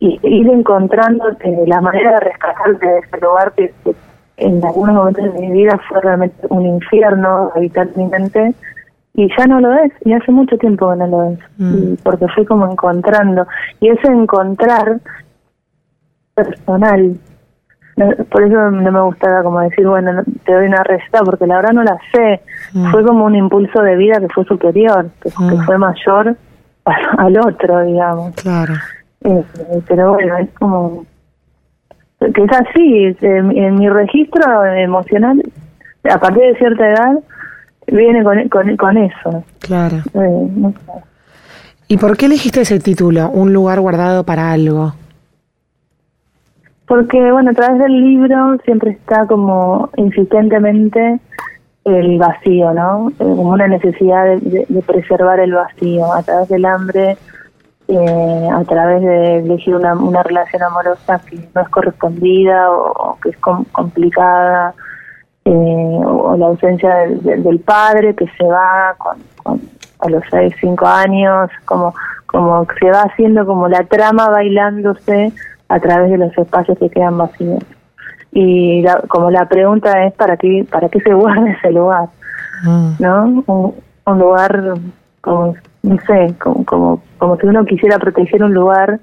y 0.01 0.21
ir 0.23 0.49
encontrando 0.49 1.25
la 1.67 1.81
manera 1.81 2.15
de 2.15 2.21
rescatarte 2.21 2.87
de 2.87 2.99
ese 2.99 3.21
lugar 3.21 3.53
que, 3.53 3.73
que 3.85 3.95
en 4.37 4.65
algunos 4.65 4.95
momentos 4.95 5.33
de 5.33 5.41
mi 5.41 5.51
vida 5.51 5.79
fue 5.89 6.01
realmente 6.01 6.47
un 6.51 6.67
infierno 6.67 7.51
habitar 7.55 7.89
mi 7.97 8.05
mente 8.07 8.55
y 9.15 9.29
ya 9.37 9.47
no 9.49 9.59
lo 9.59 9.73
es, 9.73 9.91
y 10.05 10.13
hace 10.13 10.31
mucho 10.31 10.57
tiempo 10.59 10.89
que 10.91 10.97
no 10.97 11.07
lo 11.09 11.25
es, 11.25 11.39
mm. 11.57 11.95
porque 12.05 12.29
fui 12.29 12.45
como 12.45 12.71
encontrando, 12.71 13.49
y 13.81 13.89
ese 13.89 14.07
encontrar 14.07 15.01
personal, 16.35 17.19
por 18.31 18.43
eso 18.43 18.71
no 18.71 18.93
me 18.93 19.01
gustaba 19.01 19.43
como 19.43 19.61
decir, 19.61 19.87
bueno, 19.87 20.23
te 20.45 20.53
doy 20.53 20.67
una 20.67 20.83
receta, 20.85 21.21
porque 21.25 21.47
la 21.47 21.57
verdad 21.57 21.73
no 21.73 21.83
la 21.83 21.99
sé, 22.13 22.41
mm. 22.73 22.91
fue 22.91 23.05
como 23.05 23.25
un 23.25 23.35
impulso 23.35 23.83
de 23.83 23.97
vida 23.97 24.21
que 24.21 24.29
fue 24.29 24.45
superior, 24.45 25.11
que, 25.21 25.31
mm. 25.31 25.65
fue 25.65 25.79
mayor 25.79 26.37
al 27.19 27.39
otro, 27.39 27.85
digamos. 27.85 28.35
Claro. 28.37 28.75
Eh, 29.25 29.45
pero 29.87 30.13
bueno, 30.13 30.39
es 30.39 30.51
como 30.59 31.05
que 32.21 32.45
es 32.45 32.53
así, 32.53 33.17
en, 33.21 33.75
mi 33.77 33.89
registro 33.89 34.65
emocional, 34.65 35.43
a 36.11 36.19
partir 36.19 36.43
de 36.43 36.55
cierta 36.57 36.89
edad, 36.89 37.19
viene 37.87 38.25
con, 38.25 38.49
con, 38.49 38.77
con 38.77 38.97
eso. 38.97 39.45
Claro. 39.61 39.99
Eh, 40.15 40.73
¿Y 41.89 41.97
por 41.97 42.17
qué 42.17 42.27
elegiste 42.27 42.61
ese 42.61 42.81
título, 42.81 43.31
Un 43.31 43.53
lugar 43.53 43.81
guardado 43.81 44.25
para 44.25 44.53
algo? 44.53 44.95
Porque, 46.89 47.31
bueno, 47.31 47.51
a 47.51 47.55
través 47.55 47.79
del 47.79 48.01
libro 48.01 48.57
siempre 48.65 48.93
está 48.93 49.27
como 49.27 49.91
insistentemente 49.97 51.21
el 51.85 52.19
vacío, 52.19 52.73
¿no? 52.73 53.11
Eh, 53.11 53.15
como 53.19 53.51
una 53.51 53.69
necesidad 53.69 54.39
de 54.39 54.83
preservar 54.83 55.39
el 55.41 55.53
vacío 55.53 56.13
a 56.13 56.23
través 56.23 56.49
del 56.49 56.65
hambre 56.65 57.17
eh, 57.89 58.49
a 58.53 58.63
través 58.65 59.01
de 59.01 59.39
elegir 59.39 59.75
una, 59.75 59.95
una 59.95 60.23
relación 60.23 60.63
amorosa 60.63 61.21
que 61.21 61.39
no 61.55 61.63
es 61.63 61.69
correspondida 61.71 62.71
o, 62.71 63.19
que 63.23 63.31
es 63.31 63.39
complicada, 63.39 64.75
eh, 65.47 65.51
o, 66.05 66.37
la 66.37 66.47
ausencia 66.49 66.95
del, 67.09 67.61
padre 67.61 68.15
que 68.15 68.27
se 68.37 68.45
va 68.45 68.95
con, 68.99 69.19
a 70.01 70.09
los 70.11 70.23
6, 70.31 70.55
5 70.61 70.87
años, 70.87 71.51
como, 71.65 71.95
como 72.27 72.67
se 72.79 72.91
va 72.91 73.05
haciendo 73.05 73.47
como 73.47 73.69
la 73.69 73.83
trama 73.85 74.29
bailándose 74.29 75.33
a 75.69 75.81
través 75.81 76.11
de 76.11 76.19
los 76.19 76.37
espacios 76.37 76.79
que 76.79 76.91
quedan 76.91 77.19
vacíos. 77.19 77.63
Y 78.33 78.85
como 79.09 79.31
la 79.31 79.47
pregunta 79.49 80.05
es, 80.05 80.13
¿para 80.15 80.37
qué, 80.37 80.67
para 80.71 80.89
qué 80.89 81.01
se 81.01 81.15
guarda 81.15 81.51
ese 81.59 81.73
lugar? 81.73 82.09
Mm. 82.63 82.91
¿No? 82.99 83.25
Un, 83.47 83.75
un 84.05 84.19
lugar 84.19 84.75
como 85.21 85.55
no 85.83 85.97
sé, 86.07 86.35
como, 86.39 86.65
como, 86.65 87.03
como 87.19 87.37
si 87.37 87.47
uno 87.47 87.65
quisiera 87.65 87.99
proteger 87.99 88.43
un 88.43 88.53
lugar 88.53 89.01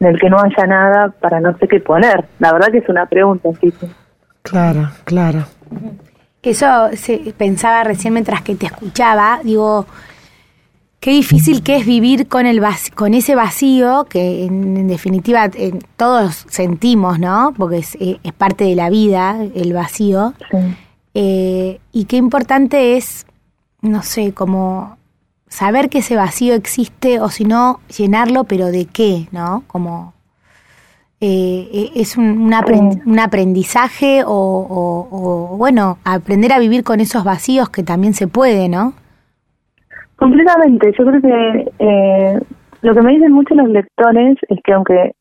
en 0.00 0.06
el 0.06 0.20
que 0.20 0.30
no 0.30 0.38
haya 0.38 0.66
nada 0.66 1.08
para 1.20 1.40
no 1.40 1.56
sé 1.58 1.66
qué 1.66 1.80
poner. 1.80 2.24
La 2.38 2.52
verdad 2.52 2.68
que 2.70 2.78
es 2.78 2.88
una 2.88 3.06
pregunta, 3.06 3.48
sí. 3.60 3.72
Claro, 4.42 4.88
claro. 5.04 5.44
Eso 6.42 6.88
se 6.94 7.34
pensaba 7.36 7.84
recién 7.84 8.14
mientras 8.14 8.42
que 8.42 8.54
te 8.54 8.66
escuchaba, 8.66 9.40
digo, 9.42 9.86
qué 11.00 11.10
difícil 11.12 11.62
que 11.62 11.76
es 11.76 11.86
vivir 11.86 12.28
con 12.28 12.46
el 12.46 12.62
con 12.94 13.14
ese 13.14 13.34
vacío 13.34 14.06
que 14.08 14.44
en, 14.44 14.88
definitiva 14.88 15.50
todos 15.96 16.46
sentimos, 16.48 17.18
¿no? 17.18 17.54
Porque 17.56 17.78
es, 17.78 17.94
eh, 17.96 18.18
es, 18.22 18.32
parte 18.32 18.64
de 18.64 18.74
la 18.74 18.90
vida, 18.90 19.38
el 19.54 19.72
vacío. 19.72 20.34
Eh, 21.14 21.80
y 21.92 22.04
qué 22.04 22.16
importante 22.16 22.96
es, 22.96 23.26
no 23.80 24.02
sé, 24.02 24.32
como 24.32 24.98
saber 25.48 25.88
que 25.88 25.98
ese 25.98 26.16
vacío 26.16 26.54
existe 26.54 27.20
o 27.20 27.30
si 27.30 27.44
no, 27.44 27.80
llenarlo, 27.96 28.44
pero 28.44 28.66
de 28.66 28.84
qué, 28.84 29.28
¿no? 29.32 29.64
Como 29.66 30.12
eh, 31.20 31.68
eh, 31.72 31.90
es 31.96 32.16
un, 32.16 32.54
un, 33.04 33.18
aprendizaje 33.18 34.22
o, 34.24 35.56
bueno, 35.58 35.98
aprender 36.04 36.52
a 36.52 36.60
vivir 36.60 36.84
con 36.84 37.00
esos 37.00 37.24
vacíos 37.24 37.70
que 37.70 37.82
también 37.82 38.14
se 38.14 38.28
puede, 38.28 38.68
¿no? 38.68 38.94
Completamente, 40.18 40.92
yo 40.98 41.04
creo 41.06 41.22
que 41.22 41.72
eh, 41.78 42.40
lo 42.82 42.94
que 42.94 43.02
me 43.02 43.12
dicen 43.12 43.32
muchos 43.32 43.56
los 43.56 43.68
lectores 43.68 44.36
es 44.48 44.58
que 44.64 44.72
aunque 44.72 45.12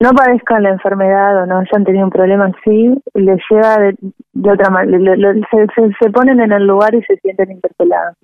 no 0.00 0.10
padezcan 0.10 0.62
la 0.62 0.70
enfermedad 0.70 1.42
o 1.42 1.46
no 1.46 1.58
hayan 1.58 1.84
tenido 1.84 2.04
un 2.04 2.10
problema 2.10 2.46
así, 2.46 2.94
les 3.14 3.40
llega 3.50 3.78
de, 3.78 4.50
otra 4.50 4.70
manera, 4.70 5.34
se, 5.50 5.66
se, 5.98 6.10
ponen 6.10 6.40
en 6.40 6.52
el 6.52 6.66
lugar 6.66 6.94
y 6.94 7.02
se 7.02 7.16
sienten 7.16 7.52
interpelados, 7.52 8.16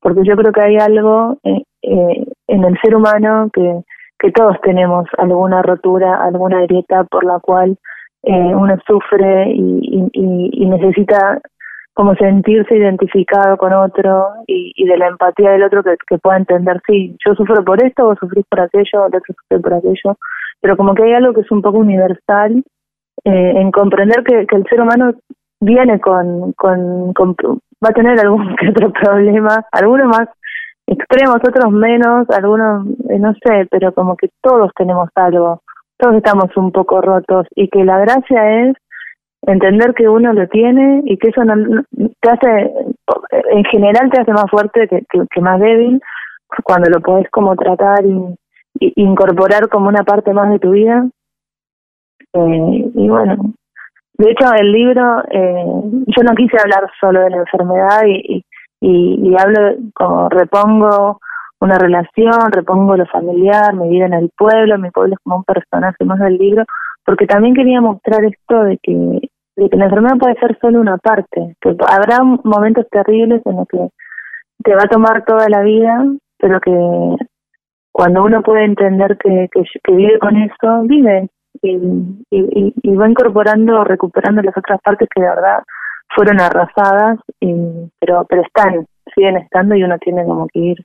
porque 0.00 0.22
yo 0.24 0.36
creo 0.36 0.52
que 0.52 0.62
hay 0.62 0.76
algo 0.76 1.36
eh, 1.44 1.62
eh, 1.82 2.24
en 2.46 2.64
el 2.64 2.78
ser 2.80 2.94
humano 2.94 3.50
que, 3.52 3.82
que 4.18 4.30
todos 4.30 4.56
tenemos 4.62 5.06
alguna 5.18 5.60
rotura, 5.62 6.22
alguna 6.24 6.62
grieta 6.62 7.04
por 7.04 7.24
la 7.24 7.40
cual 7.40 7.76
eh, 8.22 8.54
uno 8.54 8.78
sufre 8.86 9.50
y, 9.50 10.08
y, 10.14 10.50
y, 10.52 10.66
necesita 10.66 11.40
como 11.94 12.14
sentirse 12.14 12.76
identificado 12.76 13.56
con 13.56 13.72
otro 13.72 14.28
y, 14.46 14.72
y 14.76 14.86
de 14.86 14.96
la 14.96 15.08
empatía 15.08 15.50
del 15.50 15.64
otro 15.64 15.82
que, 15.82 15.96
que, 16.06 16.18
pueda 16.18 16.38
entender, 16.38 16.80
sí, 16.86 17.16
yo 17.24 17.34
sufro 17.34 17.62
por 17.64 17.84
esto, 17.84 18.04
vos 18.04 18.18
sufrís 18.18 18.46
por 18.48 18.60
aquello, 18.60 19.06
el 19.06 19.16
otro 19.16 19.34
sufre 19.34 19.60
por 19.60 19.74
aquello, 19.74 20.16
pero 20.60 20.76
como 20.76 20.94
que 20.94 21.02
hay 21.02 21.12
algo 21.12 21.34
que 21.34 21.42
es 21.42 21.50
un 21.50 21.60
poco 21.60 21.78
universal 21.78 22.64
eh, 23.24 23.52
en 23.56 23.70
comprender 23.70 24.24
que, 24.24 24.46
que, 24.46 24.56
el 24.56 24.64
ser 24.68 24.80
humano 24.80 25.12
viene 25.60 26.00
con, 26.00 26.52
con, 26.54 27.12
va 27.12 27.90
a 27.90 27.92
tener 27.92 28.18
algún 28.18 28.56
que 28.56 28.70
otro 28.70 28.92
problema, 28.92 29.64
algunos 29.70 30.06
más 30.06 30.28
extremos, 30.86 31.36
otros 31.36 31.70
menos, 31.72 32.28
algunos, 32.30 32.86
eh, 33.10 33.18
no 33.18 33.32
sé, 33.34 33.66
pero 33.70 33.92
como 33.92 34.16
que 34.16 34.28
todos 34.40 34.70
tenemos 34.76 35.08
algo, 35.14 35.62
todos 35.98 36.16
estamos 36.16 36.56
un 36.56 36.72
poco 36.72 37.00
rotos 37.00 37.46
y 37.54 37.68
que 37.68 37.84
la 37.84 37.98
gracia 37.98 38.62
es 38.62 38.76
entender 39.42 39.94
que 39.94 40.08
uno 40.08 40.32
lo 40.32 40.46
tiene 40.48 41.02
y 41.04 41.16
que 41.16 41.28
eso 41.28 41.44
no, 41.44 41.82
te 42.20 42.28
hace, 42.30 42.72
en 43.50 43.64
general 43.64 44.10
te 44.10 44.20
hace 44.20 44.32
más 44.32 44.50
fuerte 44.50 44.88
que, 44.88 45.02
que, 45.30 45.40
más 45.40 45.60
débil 45.60 46.00
cuando 46.64 46.90
lo 46.90 47.00
podés 47.00 47.28
como 47.30 47.56
tratar 47.56 48.04
y, 48.04 48.36
incorporar 48.96 49.68
como 49.68 49.88
una 49.88 50.02
parte 50.02 50.32
más 50.32 50.50
de 50.50 50.58
tu 50.58 50.70
vida. 50.70 51.06
Eh, 52.32 52.90
y 52.94 53.08
bueno, 53.08 53.36
de 54.14 54.30
hecho 54.30 54.52
el 54.54 54.72
libro, 54.72 55.22
eh, 55.30 55.64
yo 56.06 56.22
no 56.22 56.34
quise 56.34 56.56
hablar 56.58 56.90
solo 56.98 57.20
de 57.20 57.30
la 57.30 57.36
enfermedad 57.38 58.02
y, 58.06 58.44
y, 58.80 59.30
y 59.30 59.36
hablo 59.38 59.76
como 59.94 60.28
repongo 60.28 61.20
una 61.62 61.78
relación, 61.78 62.50
repongo 62.50 62.96
lo 62.96 63.06
familiar, 63.06 63.72
mi 63.74 63.88
vida 63.88 64.06
en 64.06 64.14
el 64.14 64.30
pueblo, 64.36 64.78
mi 64.78 64.90
pueblo 64.90 65.14
es 65.14 65.20
como 65.22 65.36
un 65.36 65.44
personaje 65.44 66.04
más 66.04 66.18
del 66.18 66.36
libro, 66.36 66.64
porque 67.04 67.26
también 67.26 67.54
quería 67.54 67.80
mostrar 67.80 68.24
esto 68.24 68.64
de 68.64 68.78
que, 68.78 69.30
de 69.56 69.68
que 69.68 69.76
la 69.76 69.84
enfermedad 69.84 70.16
puede 70.18 70.38
ser 70.40 70.58
solo 70.60 70.80
una 70.80 70.98
parte, 70.98 71.56
que 71.60 71.76
habrá 71.86 72.22
momentos 72.22 72.86
terribles 72.90 73.42
en 73.44 73.56
los 73.56 73.68
que 73.68 73.88
te 74.64 74.74
va 74.74 74.82
a 74.84 74.88
tomar 74.88 75.24
toda 75.24 75.48
la 75.48 75.62
vida, 75.62 76.04
pero 76.38 76.60
que 76.60 77.16
cuando 77.92 78.24
uno 78.24 78.42
puede 78.42 78.64
entender 78.64 79.18
que, 79.18 79.48
que, 79.52 79.92
vive 79.92 80.18
con 80.18 80.36
eso, 80.36 80.82
vive 80.84 81.28
y, 81.60 82.24
y, 82.30 82.94
va 82.96 83.08
incorporando, 83.08 83.84
recuperando 83.84 84.40
las 84.42 84.56
otras 84.56 84.80
partes 84.82 85.08
que 85.14 85.20
de 85.20 85.28
verdad 85.28 85.62
fueron 86.14 86.40
arrasadas, 86.40 87.18
y, 87.40 87.54
pero, 88.00 88.24
pero 88.28 88.42
están, 88.42 88.86
siguen 89.14 89.36
estando 89.36 89.74
y 89.74 89.84
uno 89.84 89.98
tiene 89.98 90.24
como 90.24 90.46
que 90.48 90.58
ir 90.58 90.84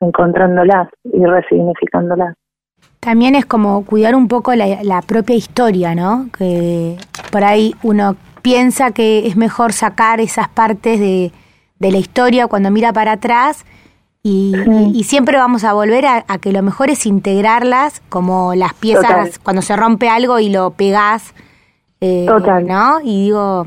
encontrándolas 0.00 0.88
y 1.04 1.24
resignificándolas. 1.24 2.34
También 3.00 3.34
es 3.34 3.46
como 3.46 3.84
cuidar 3.84 4.14
un 4.14 4.28
poco 4.28 4.54
la, 4.54 5.02
propia 5.02 5.36
historia, 5.36 5.94
¿no? 5.94 6.28
Que 6.36 6.96
por 7.30 7.44
ahí 7.44 7.74
uno 7.82 8.16
piensa 8.42 8.90
que 8.90 9.26
es 9.26 9.36
mejor 9.36 9.72
sacar 9.72 10.20
esas 10.20 10.48
partes 10.48 10.98
de, 10.98 11.32
de 11.78 11.92
la 11.92 11.98
historia 11.98 12.46
cuando 12.48 12.70
mira 12.70 12.92
para 12.92 13.12
atrás 13.12 13.64
y, 14.22 14.52
y, 14.92 15.04
siempre 15.04 15.38
vamos 15.38 15.62
a 15.64 15.72
volver 15.72 16.04
a, 16.04 16.22
que 16.38 16.52
lo 16.52 16.62
mejor 16.62 16.90
es 16.90 17.06
integrarlas 17.06 18.02
como 18.08 18.54
las 18.54 18.74
piezas 18.74 19.38
cuando 19.38 19.62
se 19.62 19.76
rompe 19.76 20.08
algo 20.08 20.40
y 20.40 20.50
lo 20.50 20.70
pegás, 20.72 21.34
eh, 22.00 22.26
Total. 22.26 22.66
¿no? 22.66 23.00
Y 23.00 23.24
digo, 23.24 23.66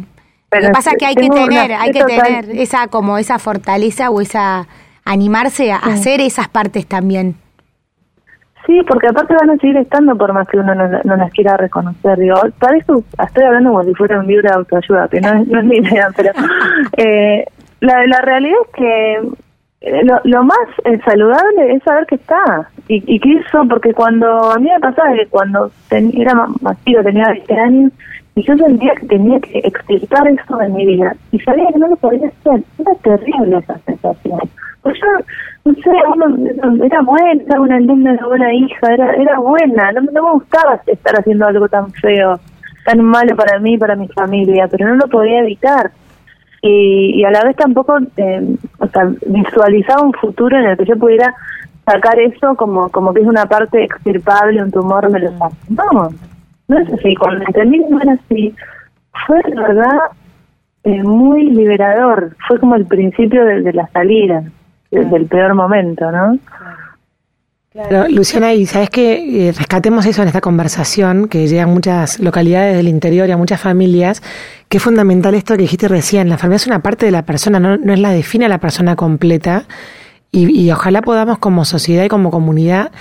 lo 0.52 0.60
que 0.60 0.70
pasa 0.70 0.92
es 0.92 0.98
que 0.98 1.06
hay 1.06 1.16
que 1.16 1.30
tener, 1.30 1.72
hay 1.72 1.92
que 1.92 2.04
tener 2.04 2.50
esa 2.52 2.88
como 2.88 3.18
esa 3.18 3.40
fortaleza 3.40 4.10
o 4.10 4.20
esa 4.20 4.68
animarse 5.06 5.72
a 5.72 5.78
hacer 5.78 6.20
esas 6.20 6.50
partes 6.50 6.86
también. 6.86 7.38
Sí, 8.66 8.80
porque 8.88 9.08
aparte 9.08 9.36
van 9.40 9.50
a 9.50 9.58
seguir 9.58 9.78
estando 9.78 10.16
por 10.16 10.34
más 10.34 10.48
que 10.48 10.58
uno 10.58 10.76
no, 10.76 11.16
las 11.16 11.32
quiera 11.32 11.58
reconocer. 11.58 12.18
Digo, 12.20 12.36
para 12.60 12.78
eso 12.78 13.04
estoy 13.24 13.44
hablando 13.44 13.72
como 13.72 13.84
si 13.84 13.94
fuera 13.96 14.20
un 14.20 14.28
libro 14.28 14.50
de 14.50 14.56
autoayuda, 14.56 15.08
que 15.08 15.22
no, 15.22 15.34
no 15.34 15.60
es 15.60 15.66
mi 15.66 15.78
idea, 15.78 16.10
pero 16.16 16.32
eh, 16.98 17.46
la, 17.80 18.06
la 18.06 18.22
realidad 18.22 18.58
es 18.66 18.76
que 18.76 19.14
eh, 19.82 20.04
lo, 20.04 20.20
lo 20.26 20.44
más 20.44 20.68
eh, 20.86 21.00
saludable 21.04 21.74
es 21.74 21.84
saber 21.84 22.06
que 22.06 22.16
está 22.16 22.70
y, 22.88 23.04
y 23.16 23.20
que 23.20 23.34
eso, 23.34 23.64
porque 23.68 23.94
cuando 23.94 24.52
a 24.52 24.60
mí 24.60 24.70
me 24.72 24.80
pasaba 24.80 25.14
que 25.16 25.26
cuando 25.28 25.72
era 25.90 26.36
más 26.62 26.78
chico, 26.86 27.02
tenía 27.04 27.30
20 27.30 27.54
años, 27.56 27.92
y 28.36 28.44
yo 28.44 28.56
sentía 28.58 28.94
que 28.96 29.08
tenía 29.08 29.40
que 29.40 29.60
explicar 29.60 30.28
eso 30.28 30.62
en 30.62 30.74
mi 30.74 30.86
vida 30.86 31.16
y 31.32 31.40
sabía 31.40 31.68
que 31.74 31.80
no 31.80 31.88
lo 31.88 31.96
podía 31.98 32.28
hacer. 32.28 32.64
Era 32.80 32.96
terrible 33.04 33.58
esa 33.58 33.78
sensación. 33.80 34.40
Pues 34.82 34.98
yo, 35.00 35.26
no 35.66 35.74
sé, 35.76 35.90
uno, 36.14 36.84
era 36.84 37.02
buena, 37.02 37.44
era 37.44 37.62
una 37.62 37.80
linda, 37.80 38.12
una 38.12 38.28
buena 38.28 38.54
hija, 38.54 38.94
era, 38.94 39.14
era 39.14 39.40
buena. 39.40 39.92
No, 39.92 40.02
no 40.02 40.24
me 40.24 40.32
gustaba 40.32 40.82
estar 40.86 41.20
haciendo 41.20 41.46
algo 41.46 41.68
tan 41.70 41.92
feo, 41.94 42.40
tan 42.86 43.02
malo 43.02 43.36
para 43.36 43.60
mí, 43.60 43.78
para 43.78 43.96
mi 43.96 44.08
familia, 44.08 44.68
pero 44.68 44.88
no 44.88 44.96
lo 44.96 45.08
podía 45.08 45.40
evitar. 45.40 45.92
Y, 46.64 47.20
y 47.20 47.24
a 47.24 47.32
la 47.32 47.44
vez 47.44 47.56
tampoco, 47.56 47.98
eh, 48.18 48.56
o 48.80 48.88
sea, 48.88 49.12
visualizaba 49.26 50.04
un 50.04 50.14
futuro 50.14 50.58
en 50.58 50.66
el 50.66 50.78
que 50.78 50.86
yo 50.86 50.98
pudiera 50.98 51.34
sacar 51.86 52.20
eso 52.20 52.56
como 52.56 52.90
como 52.90 53.14
que 53.14 53.22
es 53.22 53.28
una 53.28 53.46
parte 53.46 53.84
extirpable, 53.84 54.62
un 54.62 54.72
tumor 54.72 55.10
me 55.10 55.20
lo 55.20 55.32
saco. 55.38 55.56
No, 55.70 56.10
no 56.68 56.78
es 56.78 56.94
así, 56.94 57.16
cuando 57.16 57.44
entendí 57.46 57.80
no 57.90 58.00
era 58.02 58.14
así, 58.14 58.54
fue 59.26 59.42
de 59.44 59.56
verdad 59.56 60.00
eh, 60.84 61.04
muy 61.04 61.50
liberador, 61.50 62.36
fue 62.48 62.60
como 62.60 62.76
el 62.76 62.86
principio 62.86 63.46
de, 63.46 63.74
la 63.74 63.88
salida, 63.88 64.44
del 64.92 65.26
peor 65.26 65.54
momento, 65.56 66.12
¿no? 66.12 66.38
Claro, 67.74 68.10
Luciana, 68.10 68.54
y 68.54 68.66
sabes 68.66 68.90
que 68.90 69.48
eh, 69.48 69.54
rescatemos 69.54 70.06
eso 70.06 70.22
en 70.22 70.28
esta 70.28 70.42
conversación, 70.42 71.30
que 71.30 71.48
llega 71.48 71.64
a 71.64 71.68
muchas 71.68 72.20
localidades 72.20 72.76
del 72.76 72.90
interior 72.90 73.30
y 73.30 73.32
a 73.32 73.38
muchas 73.38 73.62
familias, 73.62 74.22
que 74.68 74.78
es 74.78 74.84
fundamental 74.84 75.36
esto 75.36 75.56
que 75.56 75.62
dijiste 75.62 75.88
recién, 75.88 76.28
la 76.28 76.36
enfermedad 76.36 76.58
es 76.58 76.68
una 76.68 76.80
parte 76.80 77.06
de 77.06 77.14
la 77.14 77.24
persona, 77.24 77.62
no, 77.62 77.78
no 77.78 77.94
es 77.94 78.00
la 78.00 78.12
define 78.12 78.46
a 78.46 78.50
la 78.50 78.58
persona 78.58 78.98
completa, 78.98 79.64
y, 80.34 80.50
y 80.52 80.70
ojalá 80.70 81.02
podamos 81.02 81.38
como 81.38 81.64
sociedad 81.64 82.04
y 82.04 82.10
como 82.10 82.30
comunidad 82.30 82.92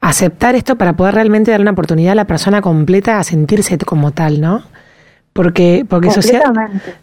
aceptar 0.00 0.56
esto 0.56 0.76
para 0.76 0.94
poder 0.94 1.14
realmente 1.14 1.50
dar 1.50 1.60
una 1.60 1.72
oportunidad 1.72 2.12
a 2.12 2.16
la 2.16 2.26
persona 2.26 2.60
completa 2.60 3.18
a 3.18 3.24
sentirse 3.24 3.78
como 3.78 4.10
tal, 4.10 4.40
¿no? 4.40 4.62
Porque, 5.32 5.86
porque 5.88 6.10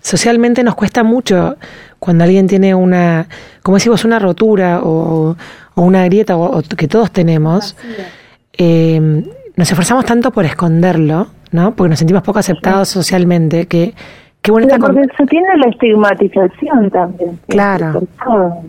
socialmente 0.01 0.63
nos 0.63 0.75
cuesta 0.75 1.03
mucho 1.03 1.55
cuando 2.05 2.23
alguien 2.23 2.45
tiene 2.45 2.75
una, 2.75 3.25
como 3.63 3.77
decimos, 3.77 4.05
una 4.05 4.19
rotura 4.19 4.81
o, 4.83 5.35
una 5.73 6.05
grieta 6.05 6.37
o, 6.37 6.61
que 6.61 6.87
todos 6.87 7.11
tenemos. 7.11 7.75
Eh, 8.53 9.23
nos 9.55 9.71
esforzamos 9.71 10.05
tanto 10.05 10.29
por 10.29 10.45
esconderlo, 10.45 11.27
¿no? 11.51 11.73
Porque 11.73 11.89
nos 11.89 11.97
sentimos 11.97 12.21
poco 12.21 12.37
aceptados 12.37 12.89
socialmente, 12.89 13.65
que 13.65 13.95
qué 14.43 14.51
bueno 14.51 14.67
porque 14.79 15.01
se 15.17 15.25
tiene 15.25 15.47
la 15.57 15.67
estigmatización 15.69 16.91
también. 16.91 17.39
Claro, 17.47 18.03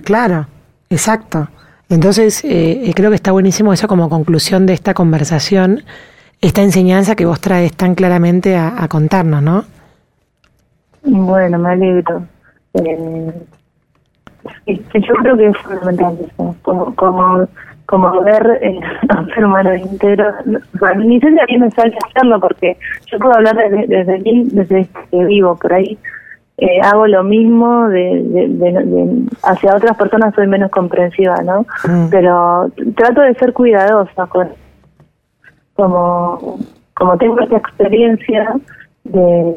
claro, 0.03 0.47
exacto. 0.89 1.47
Entonces, 1.91 2.43
eh, 2.43 2.91
creo 2.97 3.11
que 3.11 3.17
está 3.17 3.33
buenísimo 3.33 3.75
eso 3.75 3.87
como 3.87 4.09
conclusión 4.09 4.65
de 4.65 4.73
esta 4.73 4.95
conversación, 4.95 5.83
esta 6.41 6.63
enseñanza 6.63 7.17
que 7.17 7.27
vos 7.27 7.41
traes 7.41 7.75
tan 7.75 7.95
claramente 7.95 8.57
a, 8.57 8.89
contarnos, 8.89 9.43
¿no? 9.43 9.65
Bueno, 11.03 11.59
me 11.59 11.69
alegro. 11.69 12.25
Eh, 12.85 13.33
yo 14.67 15.15
creo 15.15 15.37
que 15.37 15.47
es 15.47 15.57
fundamental 15.59 16.19
eso, 16.21 16.57
como, 16.63 16.95
como, 16.95 17.49
como 17.87 18.21
ver 18.23 18.59
eh, 18.63 18.81
a 19.09 19.21
un 19.21 19.29
ser 19.29 19.45
humano 19.45 19.71
entero. 19.73 20.35
Ni 20.99 21.21
sé 21.21 21.33
si 21.33 21.41
a 21.41 21.47
mí 21.47 21.59
me 21.59 21.71
sale 21.71 21.97
hacerlo, 22.07 22.41
porque 22.41 22.77
yo 23.07 23.19
puedo 23.19 23.35
hablar 23.35 23.57
desde, 23.57 23.87
desde, 23.87 24.23
desde 24.53 24.89
que 25.11 25.25
vivo 25.25 25.57
por 25.57 25.73
ahí 25.73 25.99
eh, 26.59 26.81
hago 26.83 27.07
lo 27.07 27.23
mismo 27.23 27.89
de, 27.89 28.23
de, 28.25 29.27
hacia 29.43 29.77
otras 29.77 29.97
personas 29.97 30.35
soy 30.35 30.47
menos 30.47 30.71
comprensiva 30.71 31.37
no 31.43 31.67
mm. 31.87 32.09
pero 32.11 32.71
trato 32.97 33.21
de 33.21 33.35
ser 33.35 33.53
cuidadosa 33.53 34.27
con 34.27 34.49
como 35.75 36.59
como 36.95 37.19
tengo 37.19 37.41
esta 37.41 37.59
experiencia 37.59 38.55
de 39.05 39.55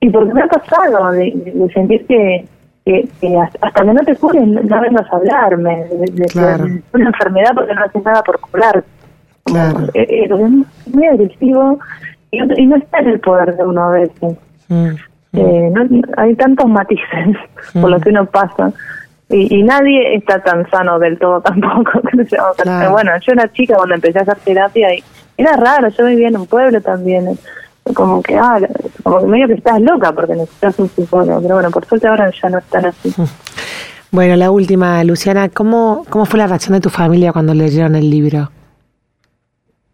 y 0.00 0.10
porque 0.10 0.32
me 0.32 0.42
ha 0.42 0.46
pasado 0.46 1.12
de, 1.12 1.70
sentir 1.74 2.06
que, 2.06 2.44
que, 2.84 3.38
hasta 3.38 3.82
que 3.82 3.84
no 3.84 4.00
te 4.04 4.16
cures 4.16 4.46
no 4.46 4.80
vengas 4.80 5.12
a 5.12 5.16
hablarme 5.16 5.84
de, 5.86 6.80
una 6.92 7.06
enfermedad 7.06 7.50
porque 7.54 7.74
no 7.74 7.84
haces 7.84 8.04
nada 8.04 8.22
por 8.22 8.40
curar 8.40 8.84
claro. 9.44 9.86
Eh, 9.94 10.06
eh, 10.08 10.28
es 10.30 10.94
muy 10.94 11.06
agresivo 11.06 11.78
y, 12.30 12.60
y, 12.60 12.66
no 12.66 12.76
está 12.76 12.98
en 13.00 13.08
el 13.08 13.20
poder 13.20 13.56
de 13.56 13.64
uno 13.64 13.82
a 13.84 13.90
veces 13.90 14.36
mm. 14.68 14.90
Eh, 15.34 15.70
no, 15.72 15.86
hay 16.16 16.34
tantos 16.36 16.66
matices 16.68 17.36
por 17.74 17.90
lo 17.90 18.00
que 18.00 18.08
uno 18.08 18.24
pasa 18.24 18.72
y, 19.30 19.62
nadie 19.62 20.14
está 20.14 20.42
tan 20.42 20.68
sano 20.70 20.98
del 20.98 21.18
todo 21.18 21.40
tampoco. 21.42 22.00
Bueno, 22.90 23.12
yo 23.20 23.32
era 23.32 23.52
chica 23.52 23.76
cuando 23.76 23.96
empecé 23.96 24.20
a 24.20 24.22
hacer 24.22 24.38
terapia 24.38 24.94
y 24.94 25.04
era 25.36 25.54
raro, 25.54 25.88
yo 25.88 26.06
vivía 26.06 26.28
en 26.28 26.38
un 26.38 26.46
pueblo 26.46 26.80
también, 26.80 27.38
como 27.94 28.22
que, 28.22 28.36
ah, 28.36 28.58
como 29.02 29.20
que 29.20 29.26
medio 29.26 29.48
que 29.48 29.54
estás 29.54 29.80
loca 29.80 30.12
porque 30.12 30.34
necesitas 30.34 30.78
un 30.78 30.88
psicólogo, 30.88 31.40
pero 31.40 31.54
bueno, 31.54 31.70
por 31.70 31.84
suerte 31.86 32.06
ahora 32.08 32.30
ya 32.30 32.50
no 32.50 32.58
están 32.58 32.86
así. 32.86 33.12
Bueno, 34.10 34.36
la 34.36 34.50
última, 34.50 35.04
Luciana, 35.04 35.50
¿cómo, 35.50 36.06
¿cómo 36.08 36.24
fue 36.24 36.38
la 36.38 36.46
reacción 36.46 36.72
de 36.72 36.80
tu 36.80 36.88
familia 36.88 37.30
cuando 37.30 37.52
leyeron 37.52 37.94
el 37.94 38.08
libro? 38.08 38.50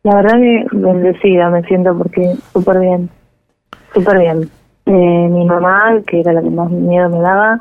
La 0.05 0.15
verdad 0.15 0.39
que 0.39 0.67
bendecida 0.71 1.51
me 1.51 1.65
siento 1.65 1.99
porque 1.99 2.37
súper 2.53 2.79
bien, 2.79 3.11
súper 3.93 4.21
bien. 4.21 4.49
Eh, 4.87 5.29
mi 5.31 5.45
mamá, 5.45 6.01
que 6.07 6.21
era 6.21 6.33
la 6.33 6.43
que 6.43 6.51
más 6.51 6.71
miedo 6.71 7.09
me 7.09 7.19
daba, 7.19 7.61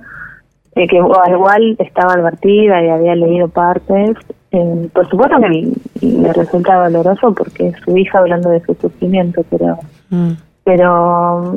eh, 0.75 0.87
que 0.87 0.97
igual 0.97 1.75
estaba 1.79 2.13
advertida 2.13 2.83
y 2.83 2.89
había 2.89 3.15
leído 3.15 3.47
partes, 3.47 4.17
eh, 4.51 4.89
por 4.93 5.09
supuesto 5.09 5.37
que 5.39 5.71
le 6.05 6.33
resulta 6.33 6.83
doloroso 6.83 7.33
porque 7.33 7.69
es 7.69 7.75
su 7.83 7.97
hija 7.97 8.19
hablando 8.19 8.49
de 8.49 8.61
su 8.61 8.75
sufrimiento, 8.75 9.43
pero, 9.49 9.79
mm. 10.15 10.31
pero 10.63 11.55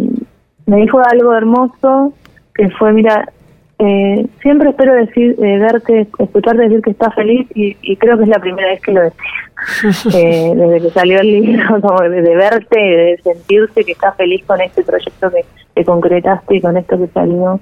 me 0.66 0.76
dijo 0.76 1.00
algo 1.00 1.34
hermoso 1.34 2.12
que 2.54 2.70
fue, 2.70 2.92
mira, 2.92 3.28
eh, 3.78 4.26
siempre 4.40 4.70
espero 4.70 4.94
decir, 4.94 5.36
eh, 5.38 5.58
verte, 5.58 6.08
escucharte 6.18 6.62
decir 6.62 6.80
que 6.80 6.90
estás 6.90 7.14
feliz 7.14 7.46
y, 7.54 7.96
creo 7.96 8.16
que 8.16 8.24
es 8.24 8.30
la 8.30 8.38
primera 8.38 8.68
vez 8.68 8.80
que 8.80 8.92
lo 8.92 9.02
decís. 9.02 10.06
eh, 10.14 10.52
desde 10.54 10.80
que 10.80 10.90
salió 10.90 11.20
el 11.20 11.30
libro, 11.30 11.80
como 11.82 12.00
de, 12.00 12.34
verte, 12.34 12.78
de 12.78 13.20
sentirse 13.22 13.84
que 13.84 13.92
estás 13.92 14.16
feliz 14.16 14.44
con 14.46 14.60
este 14.60 14.82
proyecto 14.82 15.30
que, 15.30 15.44
que 15.74 15.84
concretaste 15.84 16.56
y 16.56 16.60
con 16.60 16.76
esto 16.76 16.98
que 16.98 17.08
salió. 17.08 17.60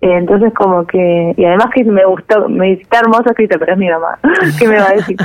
Eh, 0.00 0.16
entonces 0.16 0.52
como 0.54 0.86
que, 0.86 1.34
y 1.36 1.44
además 1.44 1.70
que 1.74 1.82
me 1.84 2.04
gustó, 2.04 2.48
me 2.48 2.74
está 2.74 3.00
hermoso 3.00 3.30
escrito, 3.30 3.58
pero 3.58 3.72
es 3.72 3.78
mi 3.78 3.88
mamá, 3.88 4.18
¿qué 4.58 4.68
me 4.68 4.76
va 4.76 4.90
a 4.90 4.92
decir? 4.92 5.16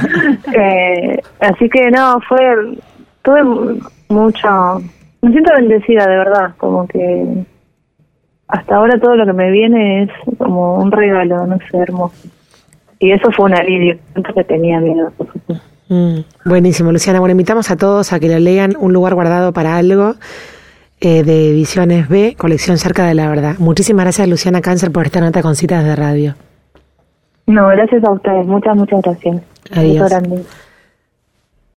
eh, 0.55 1.21
así 1.41 1.69
que 1.69 1.91
no, 1.91 2.19
fue, 2.21 2.39
tuve 3.21 3.41
mucho, 4.13 4.81
me 5.21 5.31
siento 5.31 5.53
bendecida 5.55 6.05
de 6.07 6.17
verdad, 6.17 6.55
como 6.57 6.87
que 6.87 7.45
hasta 8.47 8.75
ahora 8.75 8.99
todo 8.99 9.15
lo 9.15 9.25
que 9.25 9.33
me 9.33 9.51
viene 9.51 10.03
es 10.03 10.09
como 10.37 10.75
un 10.77 10.91
regalo, 10.91 11.47
no 11.47 11.57
sé, 11.71 11.77
hermoso. 11.77 12.27
Y 12.99 13.11
eso 13.11 13.31
fue 13.31 13.45
un 13.45 13.55
alivio, 13.55 13.97
que 14.35 14.43
tenía 14.43 14.79
miedo, 14.79 15.11
mm, 15.89 16.19
buenísimo, 16.45 16.91
Luciana. 16.91 17.19
Bueno, 17.19 17.31
invitamos 17.31 17.71
a 17.71 17.75
todos 17.75 18.13
a 18.13 18.19
que 18.19 18.29
lo 18.29 18.39
lean, 18.39 18.75
Un 18.79 18.93
lugar 18.93 19.15
guardado 19.15 19.51
para 19.53 19.75
algo, 19.75 20.15
eh, 21.01 21.23
de 21.23 21.49
Ediciones 21.49 22.07
B, 22.07 22.35
colección 22.37 22.77
cerca 22.77 23.05
de 23.05 23.13
la 23.13 23.27
verdad. 23.27 23.55
Muchísimas 23.59 24.05
gracias, 24.05 24.27
Luciana 24.27 24.61
Cáncer, 24.61 24.91
por 24.91 25.05
esta 25.05 25.19
nota 25.19 25.41
con 25.41 25.55
citas 25.55 25.83
de 25.83 25.95
radio. 25.95 26.35
No, 27.47 27.67
gracias 27.67 28.03
a 28.05 28.11
ustedes. 28.11 28.45
Muchas, 28.45 28.75
muchas 28.77 29.01
gracias. 29.01 29.41
Adiós. 29.75 30.62